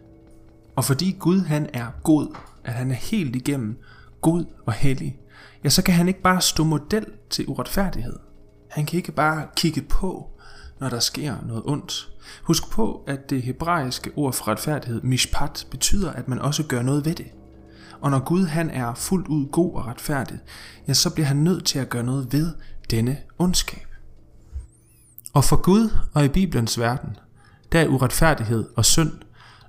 Og 0.76 0.84
fordi 0.84 1.16
Gud 1.18 1.40
han 1.40 1.70
er 1.72 1.86
god, 2.04 2.36
at 2.64 2.72
han 2.72 2.90
er 2.90 2.94
helt 2.94 3.36
igennem 3.36 3.78
god 4.20 4.44
og 4.66 4.72
hellig, 4.72 5.18
ja, 5.64 5.68
så 5.68 5.82
kan 5.82 5.94
han 5.94 6.08
ikke 6.08 6.22
bare 6.22 6.40
stå 6.40 6.64
model 6.64 7.06
til 7.30 7.48
uretfærdighed. 7.48 8.18
Han 8.70 8.86
kan 8.86 8.96
ikke 8.96 9.12
bare 9.12 9.46
kigge 9.56 9.82
på, 9.82 10.30
når 10.80 10.88
der 10.88 11.00
sker 11.00 11.36
noget 11.46 11.62
ondt. 11.66 12.12
Husk 12.42 12.70
på, 12.70 13.04
at 13.06 13.30
det 13.30 13.42
hebraiske 13.42 14.10
ord 14.16 14.32
for 14.32 14.48
retfærdighed, 14.48 15.02
mishpat, 15.02 15.66
betyder, 15.70 16.12
at 16.12 16.28
man 16.28 16.38
også 16.38 16.62
gør 16.62 16.82
noget 16.82 17.04
ved 17.04 17.14
det. 17.14 17.26
Og 18.02 18.10
når 18.10 18.18
Gud 18.18 18.46
han 18.46 18.70
er 18.70 18.94
fuldt 18.94 19.28
ud 19.28 19.46
god 19.46 19.74
og 19.74 19.86
retfærdig, 19.86 20.38
ja, 20.88 20.94
så 20.94 21.14
bliver 21.14 21.26
han 21.26 21.36
nødt 21.36 21.64
til 21.64 21.78
at 21.78 21.88
gøre 21.88 22.02
noget 22.02 22.32
ved 22.32 22.52
denne 22.90 23.18
ondskab. 23.38 23.86
Og 25.32 25.44
for 25.44 25.56
Gud 25.56 25.98
og 26.14 26.24
i 26.24 26.28
Bibelens 26.28 26.78
verden, 26.78 27.16
der 27.72 27.80
er 27.80 27.88
uretfærdighed 27.88 28.68
og 28.76 28.84
synd 28.84 29.12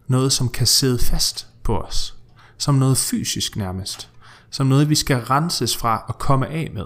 noget, 0.07 0.31
som 0.31 0.49
kan 0.49 0.67
sidde 0.67 0.99
fast 0.99 1.47
på 1.63 1.79
os. 1.79 2.17
Som 2.57 2.75
noget 2.75 2.97
fysisk 2.97 3.55
nærmest. 3.55 4.09
Som 4.49 4.67
noget, 4.67 4.89
vi 4.89 4.95
skal 4.95 5.17
renses 5.17 5.77
fra 5.77 6.05
og 6.07 6.17
komme 6.17 6.47
af 6.47 6.71
med. 6.73 6.85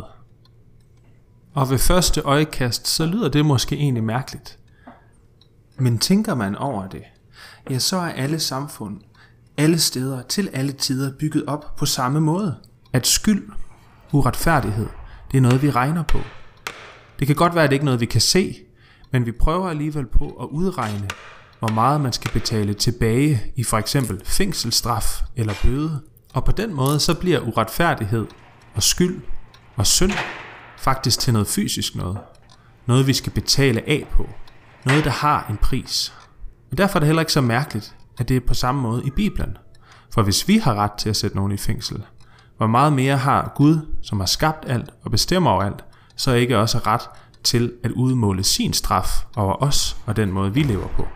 Og 1.54 1.70
ved 1.70 1.78
første 1.78 2.22
øjekast, 2.22 2.88
så 2.88 3.06
lyder 3.06 3.30
det 3.30 3.46
måske 3.46 3.76
egentlig 3.76 4.04
mærkeligt. 4.04 4.60
Men 5.78 6.00
tænker 6.00 6.36
man 6.36 6.56
over 6.56 6.88
det, 6.88 7.04
ja, 7.70 7.80
så 7.80 7.98
er 7.98 8.12
alle 8.12 8.40
samfund, 8.40 9.02
alle 9.58 9.80
steder, 9.80 10.22
til 10.22 10.50
alle 10.54 10.72
tider 10.72 11.12
bygget 11.20 11.46
op 11.46 11.76
på 11.76 11.86
samme 11.86 12.22
måde. 12.22 12.56
At 12.94 13.08
skyld, 13.08 13.50
uretfærdighed, 14.12 14.88
det 15.32 15.38
er 15.38 15.42
noget, 15.42 15.62
vi 15.62 15.72
regner 15.72 16.04
på. 16.04 16.20
Det 17.20 17.28
kan 17.28 17.36
godt 17.36 17.56
være, 17.56 17.64
at 17.64 17.70
det 17.70 17.76
ikke 17.76 17.84
er 17.84 17.86
noget, 17.86 18.00
vi 18.00 18.06
kan 18.06 18.22
se, 18.22 18.56
men 19.12 19.26
vi 19.26 19.32
prøver 19.32 19.70
alligevel 19.70 20.06
på 20.06 20.30
at 20.30 20.48
udregne, 20.52 21.08
hvor 21.60 21.68
meget 21.70 22.02
man 22.02 22.14
skal 22.14 22.32
betale 22.32 22.74
tilbage 22.74 23.42
i 23.56 23.64
for 23.64 23.78
eksempel 23.78 24.22
fængselsstraf 24.26 25.22
eller 25.36 25.54
bøde. 25.64 26.02
Og 26.34 26.46
på 26.46 26.52
den 26.52 26.74
måde 26.74 27.00
så 27.00 27.14
bliver 27.14 27.40
uretfærdighed 27.40 28.26
og 28.76 28.84
skyld 28.84 29.22
og 29.76 29.88
synd 29.88 30.14
faktisk 30.78 31.20
til 31.20 31.34
noget 31.34 31.48
fysisk 31.48 31.96
noget. 31.96 32.18
Noget 32.86 33.08
vi 33.08 33.14
skal 33.14 33.32
betale 33.32 33.90
af 33.90 34.08
på. 34.12 34.30
Noget 34.86 35.04
der 35.04 35.12
har 35.12 35.46
en 35.50 35.58
pris. 35.58 36.14
Og 36.72 36.78
derfor 36.78 37.00
er 37.00 37.00
det 37.00 37.08
heller 37.08 37.22
ikke 37.22 37.34
så 37.34 37.42
mærkeligt, 37.42 37.96
at 38.18 38.30
det 38.30 38.38
er 38.38 38.42
på 38.48 38.54
samme 38.54 38.82
måde 38.82 39.04
i 39.06 39.10
Bibelen. 39.10 39.58
For 40.14 40.24
hvis 40.24 40.48
vi 40.48 40.58
har 40.58 40.76
ret 40.76 40.92
til 40.92 41.10
at 41.10 41.16
sætte 41.16 41.36
nogen 41.36 41.52
i 41.52 41.58
fængsel, 41.58 42.04
hvor 42.58 42.68
meget 42.68 42.94
mere 42.94 43.18
har 43.18 43.52
Gud, 43.56 43.80
som 44.02 44.20
har 44.20 44.28
skabt 44.28 44.66
alt 44.68 44.90
og 45.04 45.12
bestemmer 45.12 45.52
over 45.52 45.64
alt, 45.64 45.84
så 46.16 46.32
ikke 46.32 46.58
også 46.58 46.78
ret 46.78 47.02
til 47.44 47.74
at 47.84 47.92
udmåle 47.92 48.44
sin 48.44 48.74
straf 48.74 49.26
over 49.36 49.64
os 49.64 49.98
og 50.06 50.16
den 50.16 50.32
måde, 50.32 50.54
vi 50.54 50.64
lever 50.64 50.88
på. 50.88 51.08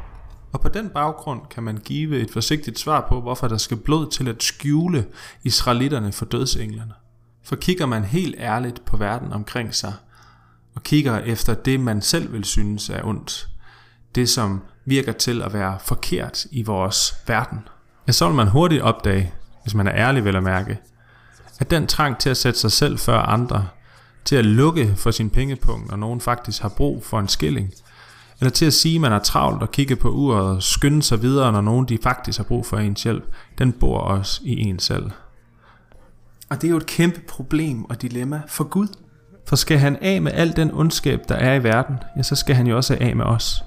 Og 0.52 0.62
på 0.62 0.70
den 0.70 0.90
baggrund 0.90 1.42
kan 1.50 1.64
man 1.64 1.78
give 1.78 2.20
et 2.20 2.32
forsigtigt 2.32 2.80
svar 2.80 3.06
på, 3.10 3.22
hvorfor 3.22 3.48
der 3.48 3.58
skal 3.58 3.78
blod 3.78 4.12
til 4.12 4.28
at 4.28 4.44
skjule 4.44 5.06
israelitterne 5.44 6.12
for 6.12 6.26
dødsenglerne. 6.26 6.94
For 7.44 7.56
kigger 7.56 7.86
man 7.86 8.04
helt 8.04 8.36
ærligt 8.40 8.86
på 8.86 8.98
verden 8.98 9.34
omkring 9.34 9.76
sig, 9.76 9.94
og 10.76 10.84
kigger 10.84 11.20
efter 11.20 11.54
det, 11.54 11.80
man 11.80 12.02
selv 12.02 12.34
vil 12.34 12.44
synes 12.44 12.90
er 12.90 13.04
ondt, 13.04 13.50
det 14.16 14.30
som 14.30 14.62
virker 14.86 15.12
til 15.12 15.42
at 15.42 15.54
være 15.54 15.78
forkert 15.86 16.46
i 16.52 16.64
vores 16.64 17.16
verden, 17.28 17.60
ja, 18.08 18.12
så 18.12 18.28
vil 18.28 18.36
man 18.36 18.48
hurtigt 18.48 18.82
opdage, 18.82 19.34
hvis 19.64 19.76
man 19.76 19.88
er 19.88 19.96
ærlig 19.96 20.26
vel 20.26 20.36
at 20.36 20.44
mærke, 20.44 20.80
at 21.60 21.72
den 21.72 21.88
trang 21.88 22.18
til 22.18 22.30
at 22.30 22.38
sætte 22.38 22.60
sig 22.60 22.72
selv 22.72 22.98
før 22.98 23.20
andre, 23.20 23.68
til 24.26 24.36
at 24.36 24.46
lukke 24.46 24.94
for 24.96 25.12
sin 25.12 25.30
pengepunkt, 25.30 25.90
når 25.90 25.98
nogen 25.98 26.22
faktisk 26.22 26.62
har 26.62 26.70
brug 26.70 27.04
for 27.04 27.20
en 27.20 27.28
skilling, 27.28 27.74
eller 28.40 28.52
til 28.52 28.66
at 28.66 28.74
sige, 28.74 28.96
at 28.96 29.02
man 29.02 29.12
er 29.12 29.20
travlt 29.20 29.62
og 29.62 29.72
kigge 29.72 29.96
på 29.96 30.10
uret 30.10 30.56
og 30.56 30.64
skynde 30.64 31.04
sig 31.04 31.22
videre, 31.22 31.52
når 31.52 31.62
nogen 31.62 31.86
de 31.86 31.98
faktisk 32.04 32.38
har 32.38 32.44
brug 32.44 32.66
for 32.66 32.78
ens 32.78 33.04
hjælp, 33.04 33.24
den 33.58 33.72
bor 33.72 33.98
også 33.98 34.42
i 34.44 34.60
en 34.60 34.80
selv. 34.80 35.12
Og 36.50 36.62
det 36.62 36.68
er 36.68 36.72
jo 36.72 36.78
et 36.78 36.86
kæmpe 36.86 37.22
problem 37.28 37.86
og 37.86 38.02
dilemma 38.02 38.42
for 38.48 38.64
Gud. 38.64 38.88
For 39.48 39.56
skal 39.56 39.78
han 39.78 39.98
af 40.02 40.22
med 40.22 40.32
al 40.32 40.56
den 40.56 40.72
ondskab, 40.74 41.20
der 41.30 41.36
er 41.36 41.54
i 41.54 41.64
verden, 41.64 41.96
ja, 42.18 42.24
så 42.24 42.36
skal 42.36 42.56
han 42.56 42.68
jo 42.68 42.76
også 42.76 42.98
af 43.02 43.16
med 43.16 43.26
os. 43.26 43.64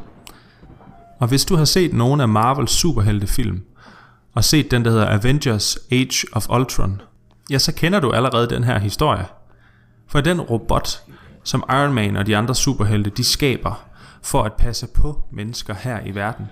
Og 1.18 1.28
hvis 1.28 1.44
du 1.44 1.56
har 1.56 1.64
set 1.64 1.92
nogle 1.92 2.22
af 2.22 2.28
Marvels 2.28 2.70
superheltefilm, 2.70 3.62
og 4.34 4.44
set 4.44 4.70
den, 4.70 4.84
der 4.84 4.90
hedder 4.90 5.18
Avengers 5.18 5.78
Age 5.92 6.26
of 6.32 6.48
Ultron, 6.50 7.00
ja, 7.50 7.58
så 7.58 7.74
kender 7.74 8.00
du 8.00 8.12
allerede 8.12 8.50
den 8.50 8.64
her 8.64 8.78
historie. 8.78 9.26
For 10.08 10.20
den 10.20 10.40
robot, 10.40 11.02
som 11.44 11.64
Iron 11.68 11.94
Man 11.94 12.16
og 12.16 12.26
de 12.26 12.36
andre 12.36 12.54
superhelte, 12.54 13.10
de 13.10 13.24
skaber 13.24 13.84
for 14.22 14.42
at 14.42 14.52
passe 14.52 14.86
på 14.86 15.22
mennesker 15.32 15.74
her 15.74 16.00
i 16.06 16.14
verden, 16.14 16.46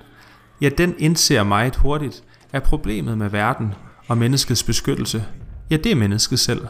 ja, 0.61 0.69
den 0.69 0.95
indser 0.99 1.43
meget 1.43 1.77
hurtigt, 1.77 2.23
at 2.53 2.63
problemet 2.63 3.19
med 3.19 3.29
verden 3.29 3.75
og 4.09 4.19
menneskets 4.19 4.63
beskyttelse, 4.63 5.25
ja, 5.71 5.77
det 5.77 5.93
er 5.93 5.97
mennesket 5.97 6.41
selv. 6.41 6.67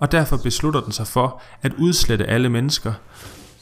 Og 0.00 0.12
derfor 0.12 0.36
beslutter 0.36 0.80
den 0.80 0.92
sig 0.92 1.06
for 1.06 1.42
at 1.62 1.72
udslette 1.78 2.26
alle 2.26 2.48
mennesker, 2.48 2.92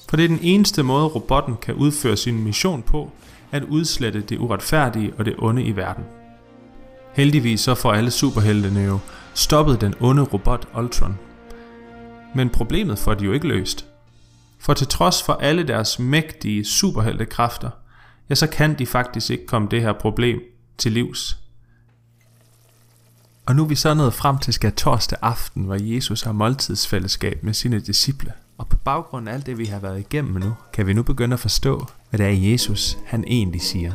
for 0.08 0.16
det 0.16 0.25
er 0.25 0.28
den 0.28 0.38
eneste 0.42 0.82
måde, 0.82 1.06
robotten 1.06 1.56
kan 1.62 1.75
udføre 1.75 2.16
sin 2.16 2.44
mission 2.44 2.82
på, 2.82 3.11
at 3.53 3.62
udslette 3.65 4.21
det 4.21 4.38
uretfærdige 4.38 5.12
og 5.19 5.25
det 5.25 5.35
onde 5.38 5.62
i 5.62 5.76
verden. 5.76 6.05
Heldigvis 7.15 7.61
så 7.61 7.75
får 7.75 7.93
alle 7.93 8.11
superheltene 8.11 8.81
jo 8.81 8.99
stoppet 9.35 9.81
den 9.81 9.95
onde 10.00 10.23
robot 10.23 10.69
Ultron. 10.79 11.19
Men 12.35 12.50
problemet 12.50 12.99
får 12.99 13.15
de 13.15 13.25
jo 13.25 13.33
ikke 13.33 13.49
løst. 13.49 13.87
For 14.59 14.75
til 14.75 14.87
trods 14.87 15.23
for 15.23 15.33
alle 15.33 15.62
deres 15.62 15.99
mægtige 15.99 16.65
superheltekræfter, 16.65 17.71
ja, 18.31 18.35
så 18.35 18.47
kan 18.47 18.79
de 18.79 18.87
faktisk 18.87 19.31
ikke 19.31 19.47
komme 19.47 19.69
det 19.71 19.83
her 19.83 19.93
problem 19.93 20.41
til 20.79 20.93
livs. 20.93 21.38
Og 23.47 23.57
nu 23.57 23.62
er 23.62 23.67
vi 23.67 23.75
så 23.75 23.95
nået 23.95 24.15
frem 24.15 24.38
til 24.38 24.53
skal 24.53 24.73
torsdag 24.73 25.19
aften, 25.23 25.65
hvor 25.65 25.76
Jesus 25.81 26.23
har 26.23 26.33
måltidsfællesskab 26.33 27.43
med 27.43 27.55
sine 27.55 27.81
disciple. 27.81 28.33
Baggrund 28.87 29.28
af 29.28 29.33
alt 29.33 29.47
det, 29.47 29.59
vi 29.59 29.64
har 29.64 29.81
været 29.81 29.99
igennem 29.99 30.35
nu, 30.35 30.55
kan 30.73 30.87
vi 30.87 30.93
nu 30.93 31.02
begynde 31.02 31.35
at 31.35 31.40
forstå, 31.40 31.87
hvad 32.11 32.19
det 32.19 32.26
er 32.26 32.50
Jesus, 32.50 32.99
han 33.07 33.25
egentlig 33.26 33.62
siger. 33.62 33.93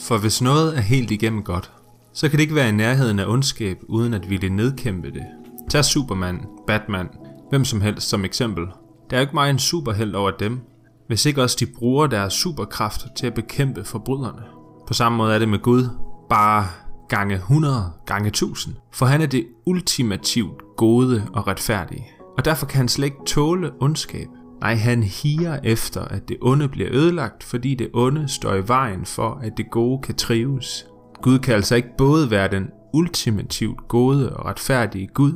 For 0.00 0.18
hvis 0.18 0.42
noget 0.42 0.76
er 0.76 0.80
helt 0.80 1.10
igennem 1.10 1.42
godt, 1.42 1.72
så 2.12 2.28
kan 2.28 2.36
det 2.36 2.42
ikke 2.42 2.54
være 2.54 2.68
i 2.68 2.72
nærheden 2.72 3.18
af 3.18 3.26
ondskab, 3.26 3.78
uden 3.88 4.14
at 4.14 4.30
ville 4.30 4.48
nedkæmpe 4.48 5.10
det. 5.10 5.24
Tag 5.70 5.84
Superman, 5.84 6.46
Batman, 6.66 7.08
hvem 7.50 7.64
som 7.64 7.80
helst 7.80 8.08
som 8.08 8.24
eksempel. 8.24 8.64
Der 9.10 9.16
er 9.16 9.20
jo 9.20 9.24
ikke 9.24 9.34
meget 9.34 9.50
en 9.50 9.58
superheld 9.58 10.14
over 10.14 10.30
dem, 10.30 10.60
hvis 11.06 11.26
ikke 11.26 11.42
også 11.42 11.56
de 11.60 11.66
bruger 11.66 12.06
deres 12.06 12.32
superkræfter 12.32 13.08
til 13.16 13.26
at 13.26 13.34
bekæmpe 13.34 13.84
forbryderne. 13.84 14.42
På 14.86 14.94
samme 14.94 15.18
måde 15.18 15.34
er 15.34 15.38
det 15.38 15.48
med 15.48 15.58
Gud, 15.58 15.88
bare 16.30 16.66
gange 17.08 17.34
100, 17.34 17.92
gange 18.06 18.28
1000. 18.28 18.74
For 18.92 19.06
han 19.06 19.20
er 19.20 19.26
det 19.26 19.46
ultimativt 19.66 20.62
gode 20.76 21.28
og 21.32 21.46
retfærdige. 21.46 22.15
Og 22.38 22.44
derfor 22.44 22.66
kan 22.66 22.76
han 22.76 22.88
slet 22.88 23.04
ikke 23.04 23.24
tåle 23.26 23.70
ondskab. 23.80 24.28
Nej, 24.60 24.74
han 24.74 25.02
higer 25.02 25.58
efter, 25.64 26.00
at 26.00 26.28
det 26.28 26.36
onde 26.40 26.68
bliver 26.68 26.88
ødelagt, 26.92 27.42
fordi 27.42 27.74
det 27.74 27.88
onde 27.94 28.28
står 28.28 28.54
i 28.54 28.68
vejen 28.68 29.04
for, 29.04 29.40
at 29.42 29.52
det 29.56 29.70
gode 29.70 30.02
kan 30.02 30.14
trives. 30.14 30.86
Gud 31.22 31.38
kan 31.38 31.54
altså 31.54 31.74
ikke 31.74 31.96
både 31.98 32.30
være 32.30 32.48
den 32.48 32.68
ultimativt 32.94 33.88
gode 33.88 34.36
og 34.36 34.46
retfærdige 34.46 35.06
Gud, 35.06 35.32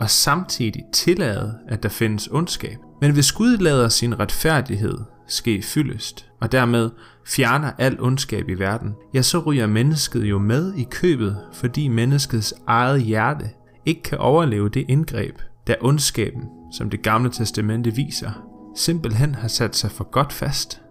og 0.00 0.10
samtidig 0.10 0.82
tillade, 0.92 1.54
at 1.68 1.82
der 1.82 1.88
findes 1.88 2.28
ondskab. 2.32 2.76
Men 3.00 3.12
hvis 3.12 3.32
Gud 3.32 3.56
lader 3.56 3.88
sin 3.88 4.20
retfærdighed 4.20 4.98
ske 5.28 5.62
fyldest, 5.62 6.26
og 6.40 6.52
dermed 6.52 6.90
fjerner 7.26 7.70
al 7.78 8.00
ondskab 8.00 8.48
i 8.48 8.54
verden, 8.54 8.94
ja, 9.14 9.22
så 9.22 9.38
ryger 9.38 9.66
mennesket 9.66 10.24
jo 10.24 10.38
med 10.38 10.74
i 10.74 10.86
købet, 10.90 11.38
fordi 11.52 11.88
menneskets 11.88 12.54
eget 12.66 13.02
hjerte 13.02 13.50
ikke 13.86 14.02
kan 14.02 14.18
overleve 14.18 14.68
det 14.68 14.84
indgreb, 14.88 15.38
der 15.66 15.74
ondskaben, 15.80 16.42
som 16.72 16.90
det 16.90 17.02
gamle 17.02 17.30
testamente 17.30 17.94
viser, 17.94 18.30
simpelthen 18.76 19.34
har 19.34 19.48
sat 19.48 19.76
sig 19.76 19.90
for 19.90 20.10
godt 20.10 20.32
fast. 20.32 20.82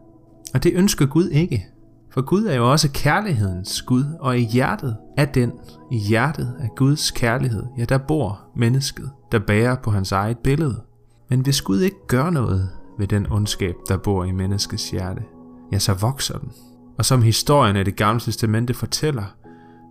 Og 0.54 0.64
det 0.64 0.72
ønsker 0.76 1.06
Gud 1.06 1.30
ikke. 1.30 1.68
For 2.14 2.22
Gud 2.22 2.46
er 2.46 2.56
jo 2.56 2.72
også 2.72 2.90
kærlighedens 2.94 3.82
Gud, 3.82 4.06
og 4.20 4.40
i 4.40 4.44
hjertet 4.44 4.98
af 5.18 5.28
den, 5.28 5.52
i 5.92 5.98
hjertet 5.98 6.56
af 6.60 6.70
Guds 6.76 7.12
kærlighed, 7.12 7.64
ja, 7.78 7.86
der 7.86 7.98
bor 7.98 8.42
mennesket, 8.56 9.12
der 9.32 9.40
bærer 9.40 9.76
på 9.76 9.92
hans 9.92 10.12
eget 10.12 10.38
billede. 10.38 10.82
Men 11.30 11.40
hvis 11.40 11.62
Gud 11.62 11.80
ikke 11.80 12.08
gør 12.08 12.30
noget 12.30 12.70
ved 13.00 13.08
den 13.08 13.28
ondskab, 13.32 13.76
der 13.88 13.98
bor 13.98 14.24
i 14.24 14.32
menneskets 14.32 14.92
hjerte, 14.92 15.22
ja, 15.72 15.80
så 15.80 15.94
vokser 15.94 16.38
den. 16.38 16.52
Og 16.98 17.06
som 17.06 17.22
historien 17.22 17.76
af 17.76 17.86
det 17.86 17.96
gamle 17.96 18.20
testamente 18.20 18.74
fortæller, 18.74 19.36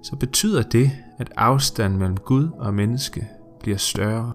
så 0.02 0.16
betyder 0.16 0.62
det, 0.62 0.90
at 1.18 1.32
afstanden 1.36 1.98
mellem 1.98 2.16
Gud 2.16 2.48
og 2.58 2.74
menneske 2.74 3.28
bliver 3.60 3.78
større. 3.78 4.32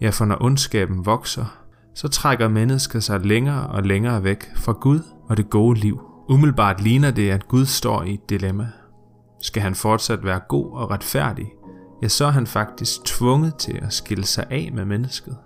Ja, 0.00 0.10
for 0.10 0.24
når 0.24 0.42
ondskaben 0.42 1.06
vokser, 1.06 1.44
så 1.94 2.08
trækker 2.08 2.48
mennesket 2.48 3.04
sig 3.04 3.20
længere 3.20 3.66
og 3.66 3.82
længere 3.82 4.24
væk 4.24 4.56
fra 4.56 4.72
Gud 4.72 5.00
og 5.28 5.36
det 5.36 5.50
gode 5.50 5.80
liv. 5.80 6.00
Umiddelbart 6.28 6.82
ligner 6.82 7.10
det, 7.10 7.30
at 7.30 7.48
Gud 7.48 7.66
står 7.66 8.02
i 8.02 8.14
et 8.14 8.30
dilemma. 8.30 8.68
Skal 9.40 9.62
han 9.62 9.74
fortsat 9.74 10.24
være 10.24 10.40
god 10.48 10.70
og 10.72 10.90
retfærdig, 10.90 11.46
ja, 12.02 12.08
så 12.08 12.24
er 12.24 12.30
han 12.30 12.46
faktisk 12.46 13.04
tvunget 13.04 13.54
til 13.54 13.78
at 13.82 13.92
skille 13.92 14.24
sig 14.24 14.46
af 14.50 14.70
med 14.74 14.84
mennesket. 14.84 15.36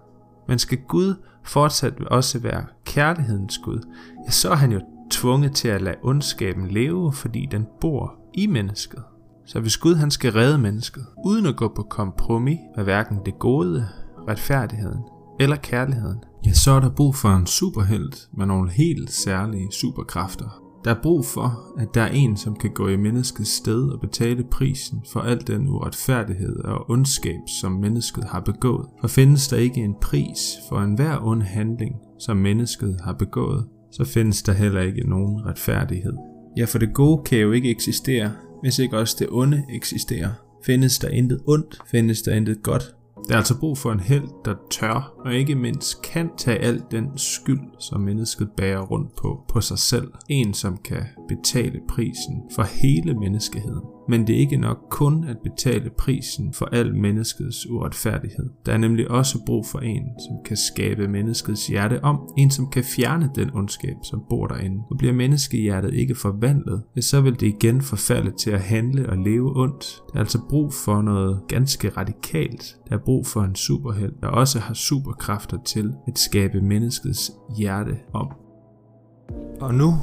Men 0.49 0.59
skal 0.59 0.79
Gud 0.89 1.15
fortsat 1.45 2.05
også 2.05 2.39
være 2.39 2.65
kærlighedens 2.85 3.59
Gud, 3.65 3.81
ja, 4.27 4.31
så 4.31 4.51
er 4.51 4.55
han 4.55 4.73
jo 4.73 4.81
tvunget 5.11 5.53
til 5.55 5.69
at 5.69 5.83
lade 5.83 5.97
ondskaben 6.03 6.69
leve, 6.69 7.13
fordi 7.13 7.49
den 7.51 7.67
bor 7.81 8.15
i 8.35 8.47
mennesket. 8.47 9.03
Så 9.47 9.61
hvis 9.61 9.77
Gud 9.77 9.95
han 9.95 10.11
skal 10.11 10.33
redde 10.33 10.59
mennesket, 10.59 11.07
uden 11.27 11.47
at 11.47 11.57
gå 11.57 11.73
på 11.77 11.83
kompromis 11.83 12.59
med 12.77 12.85
hverken 12.85 13.19
det 13.27 13.39
gode, 13.39 13.89
retfærdigheden 14.29 15.01
eller 15.41 15.57
kærligheden, 15.57 16.19
ja, 16.47 16.53
så 16.53 16.71
er 16.71 16.81
der 16.81 16.91
brug 16.91 17.15
for 17.15 17.29
en 17.29 17.47
superhelt 17.47 18.29
med 18.37 18.47
nogle 18.47 18.71
helt 18.71 19.11
særlige 19.11 19.73
superkræfter. 19.73 20.61
Der 20.85 20.91
er 20.91 21.03
brug 21.03 21.25
for, 21.25 21.75
at 21.79 21.89
der 21.95 22.03
er 22.03 22.11
en, 22.11 22.37
som 22.37 22.57
kan 22.57 22.71
gå 22.71 22.89
i 22.89 22.97
menneskets 22.97 23.51
sted 23.51 23.89
og 23.89 24.01
betale 24.01 24.45
prisen 24.45 25.05
for 25.13 25.21
al 25.21 25.47
den 25.47 25.69
uretfærdighed 25.69 26.57
og 26.57 26.91
ondskab, 26.91 27.41
som 27.61 27.73
mennesket 27.73 28.25
har 28.25 28.41
begået. 28.41 28.87
For 29.01 29.09
findes 29.09 29.49
der 29.49 29.57
ikke 29.57 29.81
en 29.81 29.95
pris 30.01 30.39
for 30.69 30.81
enhver 30.81 31.27
ond 31.27 31.43
handling, 31.43 31.95
som 32.19 32.37
mennesket 32.37 33.01
har 33.05 33.13
begået, 33.13 33.67
så 33.93 34.05
findes 34.05 34.43
der 34.43 34.53
heller 34.53 34.81
ikke 34.81 35.09
nogen 35.09 35.47
retfærdighed. 35.47 36.13
Ja, 36.57 36.65
for 36.65 36.79
det 36.79 36.95
gode 36.95 37.23
kan 37.25 37.39
jo 37.39 37.53
ikke 37.53 37.71
eksistere, 37.71 38.33
hvis 38.63 38.79
ikke 38.79 38.99
også 38.99 39.17
det 39.19 39.29
onde 39.31 39.65
eksisterer. 39.71 40.31
Findes 40.67 40.99
der 40.99 41.09
intet 41.09 41.41
ondt, 41.47 41.79
findes 41.91 42.23
der 42.23 42.35
intet 42.35 42.63
godt, 42.63 42.95
der 43.29 43.35
er 43.35 43.39
altså 43.39 43.59
brug 43.61 43.79
for 43.79 43.93
en 43.93 44.01
held, 44.01 44.29
der 44.45 44.55
tør 44.71 45.15
og 45.19 45.35
ikke 45.35 45.55
mindst 45.55 46.03
kan 46.03 46.31
tage 46.37 46.59
al 46.59 46.83
den 46.91 47.19
skyld, 47.19 47.61
som 47.79 48.01
mennesket 48.01 48.51
bærer 48.57 48.81
rundt 48.81 49.17
på, 49.17 49.45
på 49.49 49.61
sig 49.61 49.79
selv. 49.79 50.13
En, 50.29 50.55
som 50.55 50.77
kan 50.77 51.03
betale 51.29 51.81
prisen 51.89 52.43
for 52.55 52.63
hele 52.63 53.15
menneskeheden. 53.15 53.94
Men 54.09 54.27
det 54.27 54.35
er 54.37 54.41
ikke 54.41 54.57
nok 54.57 54.79
kun 54.91 55.25
at 55.25 55.37
betale 55.39 55.91
prisen 55.99 56.53
for 56.53 56.67
al 56.67 56.97
menneskets 56.97 57.67
uretfærdighed. 57.71 58.51
Der 58.67 58.73
er 58.73 58.79
nemlig 58.79 59.11
også 59.11 59.39
brug 59.47 59.67
for 59.67 59.79
en, 59.79 60.03
som 60.03 60.37
kan 60.45 60.57
skabe 60.57 61.09
menneskets 61.09 61.67
hjerte 61.67 62.05
om. 62.05 62.21
En, 62.39 62.51
som 62.51 62.71
kan 62.71 62.85
fjerne 62.85 63.31
den 63.35 63.51
ondskab, 63.55 63.97
som 64.03 64.23
bor 64.29 64.47
derinde. 64.47 64.83
Og 64.91 64.99
bliver 64.99 65.15
menneskehjertet 65.15 65.95
ikke 65.95 66.15
forvandlet, 66.15 66.83
så 67.01 67.21
vil 67.21 67.41
det 67.41 67.47
igen 67.47 67.81
forfalde 67.81 68.33
til 68.39 68.51
at 68.51 68.61
handle 68.61 69.11
og 69.11 69.17
leve 69.17 69.61
ondt. 69.61 70.03
Der 70.09 70.15
er 70.15 70.21
altså 70.21 70.41
brug 70.49 70.73
for 70.73 71.03
noget 71.03 71.41
ganske 71.49 71.89
radikalt. 71.89 72.77
Der 72.89 72.95
er 72.95 73.01
brug 73.05 73.27
for 73.27 73.41
en 73.41 73.55
superheld, 73.55 74.13
der 74.21 74.29
også 74.29 74.59
har 74.59 74.75
superkræfter 74.75 75.59
til 75.67 75.93
at 76.09 76.19
skabe 76.19 76.61
menneskets 76.61 77.33
hjerte 77.59 77.97
om. 78.13 78.29
Og 79.61 79.75
nu 79.75 79.95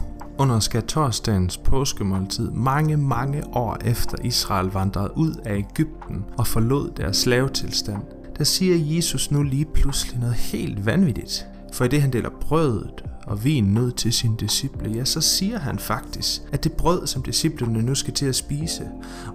under 0.41 0.59
skatorsdagens 0.59 1.57
påskemåltid 1.57 2.51
mange, 2.51 2.97
mange 2.97 3.47
år 3.47 3.77
efter 3.85 4.17
Israel 4.23 4.67
vandrede 4.67 5.17
ud 5.17 5.33
af 5.45 5.55
Ægypten 5.55 6.25
og 6.37 6.47
forlod 6.47 6.91
deres 6.97 7.17
slavetilstand, 7.17 8.01
der 8.37 8.43
siger 8.43 8.95
Jesus 8.95 9.31
nu 9.31 9.43
lige 9.43 9.65
pludselig 9.65 10.19
noget 10.19 10.35
helt 10.35 10.85
vanvittigt. 10.85 11.45
For 11.73 11.85
i 11.85 11.87
det 11.87 12.01
han 12.01 12.13
deler 12.13 12.29
brødet 12.41 13.03
og 13.27 13.43
vin 13.43 13.77
ud 13.77 13.91
til 13.91 14.13
sine 14.13 14.37
disciple, 14.37 14.91
ja, 14.95 15.05
så 15.05 15.21
siger 15.21 15.59
han 15.59 15.79
faktisk, 15.79 16.41
at 16.51 16.63
det 16.63 16.71
brød, 16.71 17.07
som 17.07 17.23
disciplene 17.23 17.81
nu 17.81 17.95
skal 17.95 18.13
til 18.13 18.25
at 18.25 18.35
spise, 18.35 18.83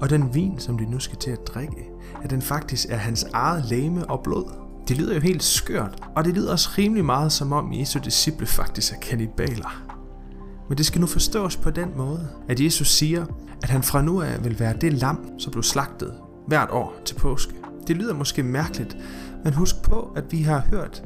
og 0.01 0.11
den 0.11 0.35
vin, 0.35 0.59
som 0.59 0.79
de 0.79 0.91
nu 0.91 0.99
skal 0.99 1.19
til 1.19 1.31
at 1.31 1.47
drikke, 1.47 1.89
at 2.23 2.31
den 2.31 2.43
faktisk 2.43 2.87
er 2.91 2.97
hans 2.97 3.27
eget 3.33 3.65
læme 3.65 4.11
og 4.11 4.21
blod. 4.25 4.53
Det 4.89 4.97
lyder 4.97 5.15
jo 5.15 5.21
helt 5.21 5.43
skørt, 5.43 6.03
og 6.17 6.25
det 6.25 6.35
lyder 6.35 6.53
også 6.53 6.69
rimelig 6.79 7.05
meget 7.05 7.33
som 7.33 7.53
om 7.53 7.73
Jesu 7.73 7.99
disciple 7.99 8.47
faktisk 8.47 8.93
er 8.93 8.99
kannibaler. 8.99 9.86
Men 10.69 10.79
det 10.79 10.87
skal 10.87 11.01
nu 11.01 11.07
forstås 11.07 11.57
på 11.57 11.71
den 11.71 11.89
måde, 11.97 12.29
at 12.49 12.61
Jesus 12.61 12.89
siger, 12.89 13.27
at 13.63 13.71
han 13.71 13.83
fra 13.83 14.03
nu 14.03 14.23
af 14.23 14.45
vil 14.45 14.61
være 14.61 14.77
det 14.81 14.93
lam, 14.93 15.39
som 15.39 15.53
blev 15.53 15.63
slagtet 15.63 16.15
hvert 16.47 16.71
år 16.71 16.95
til 17.05 17.15
påske. 17.15 17.55
Det 17.87 17.97
lyder 17.97 18.15
måske 18.15 18.43
mærkeligt, 18.43 18.97
men 19.45 19.53
husk 19.53 19.83
på, 19.83 20.13
at 20.17 20.25
vi 20.31 20.43
har 20.43 20.61
hørt, 20.71 21.03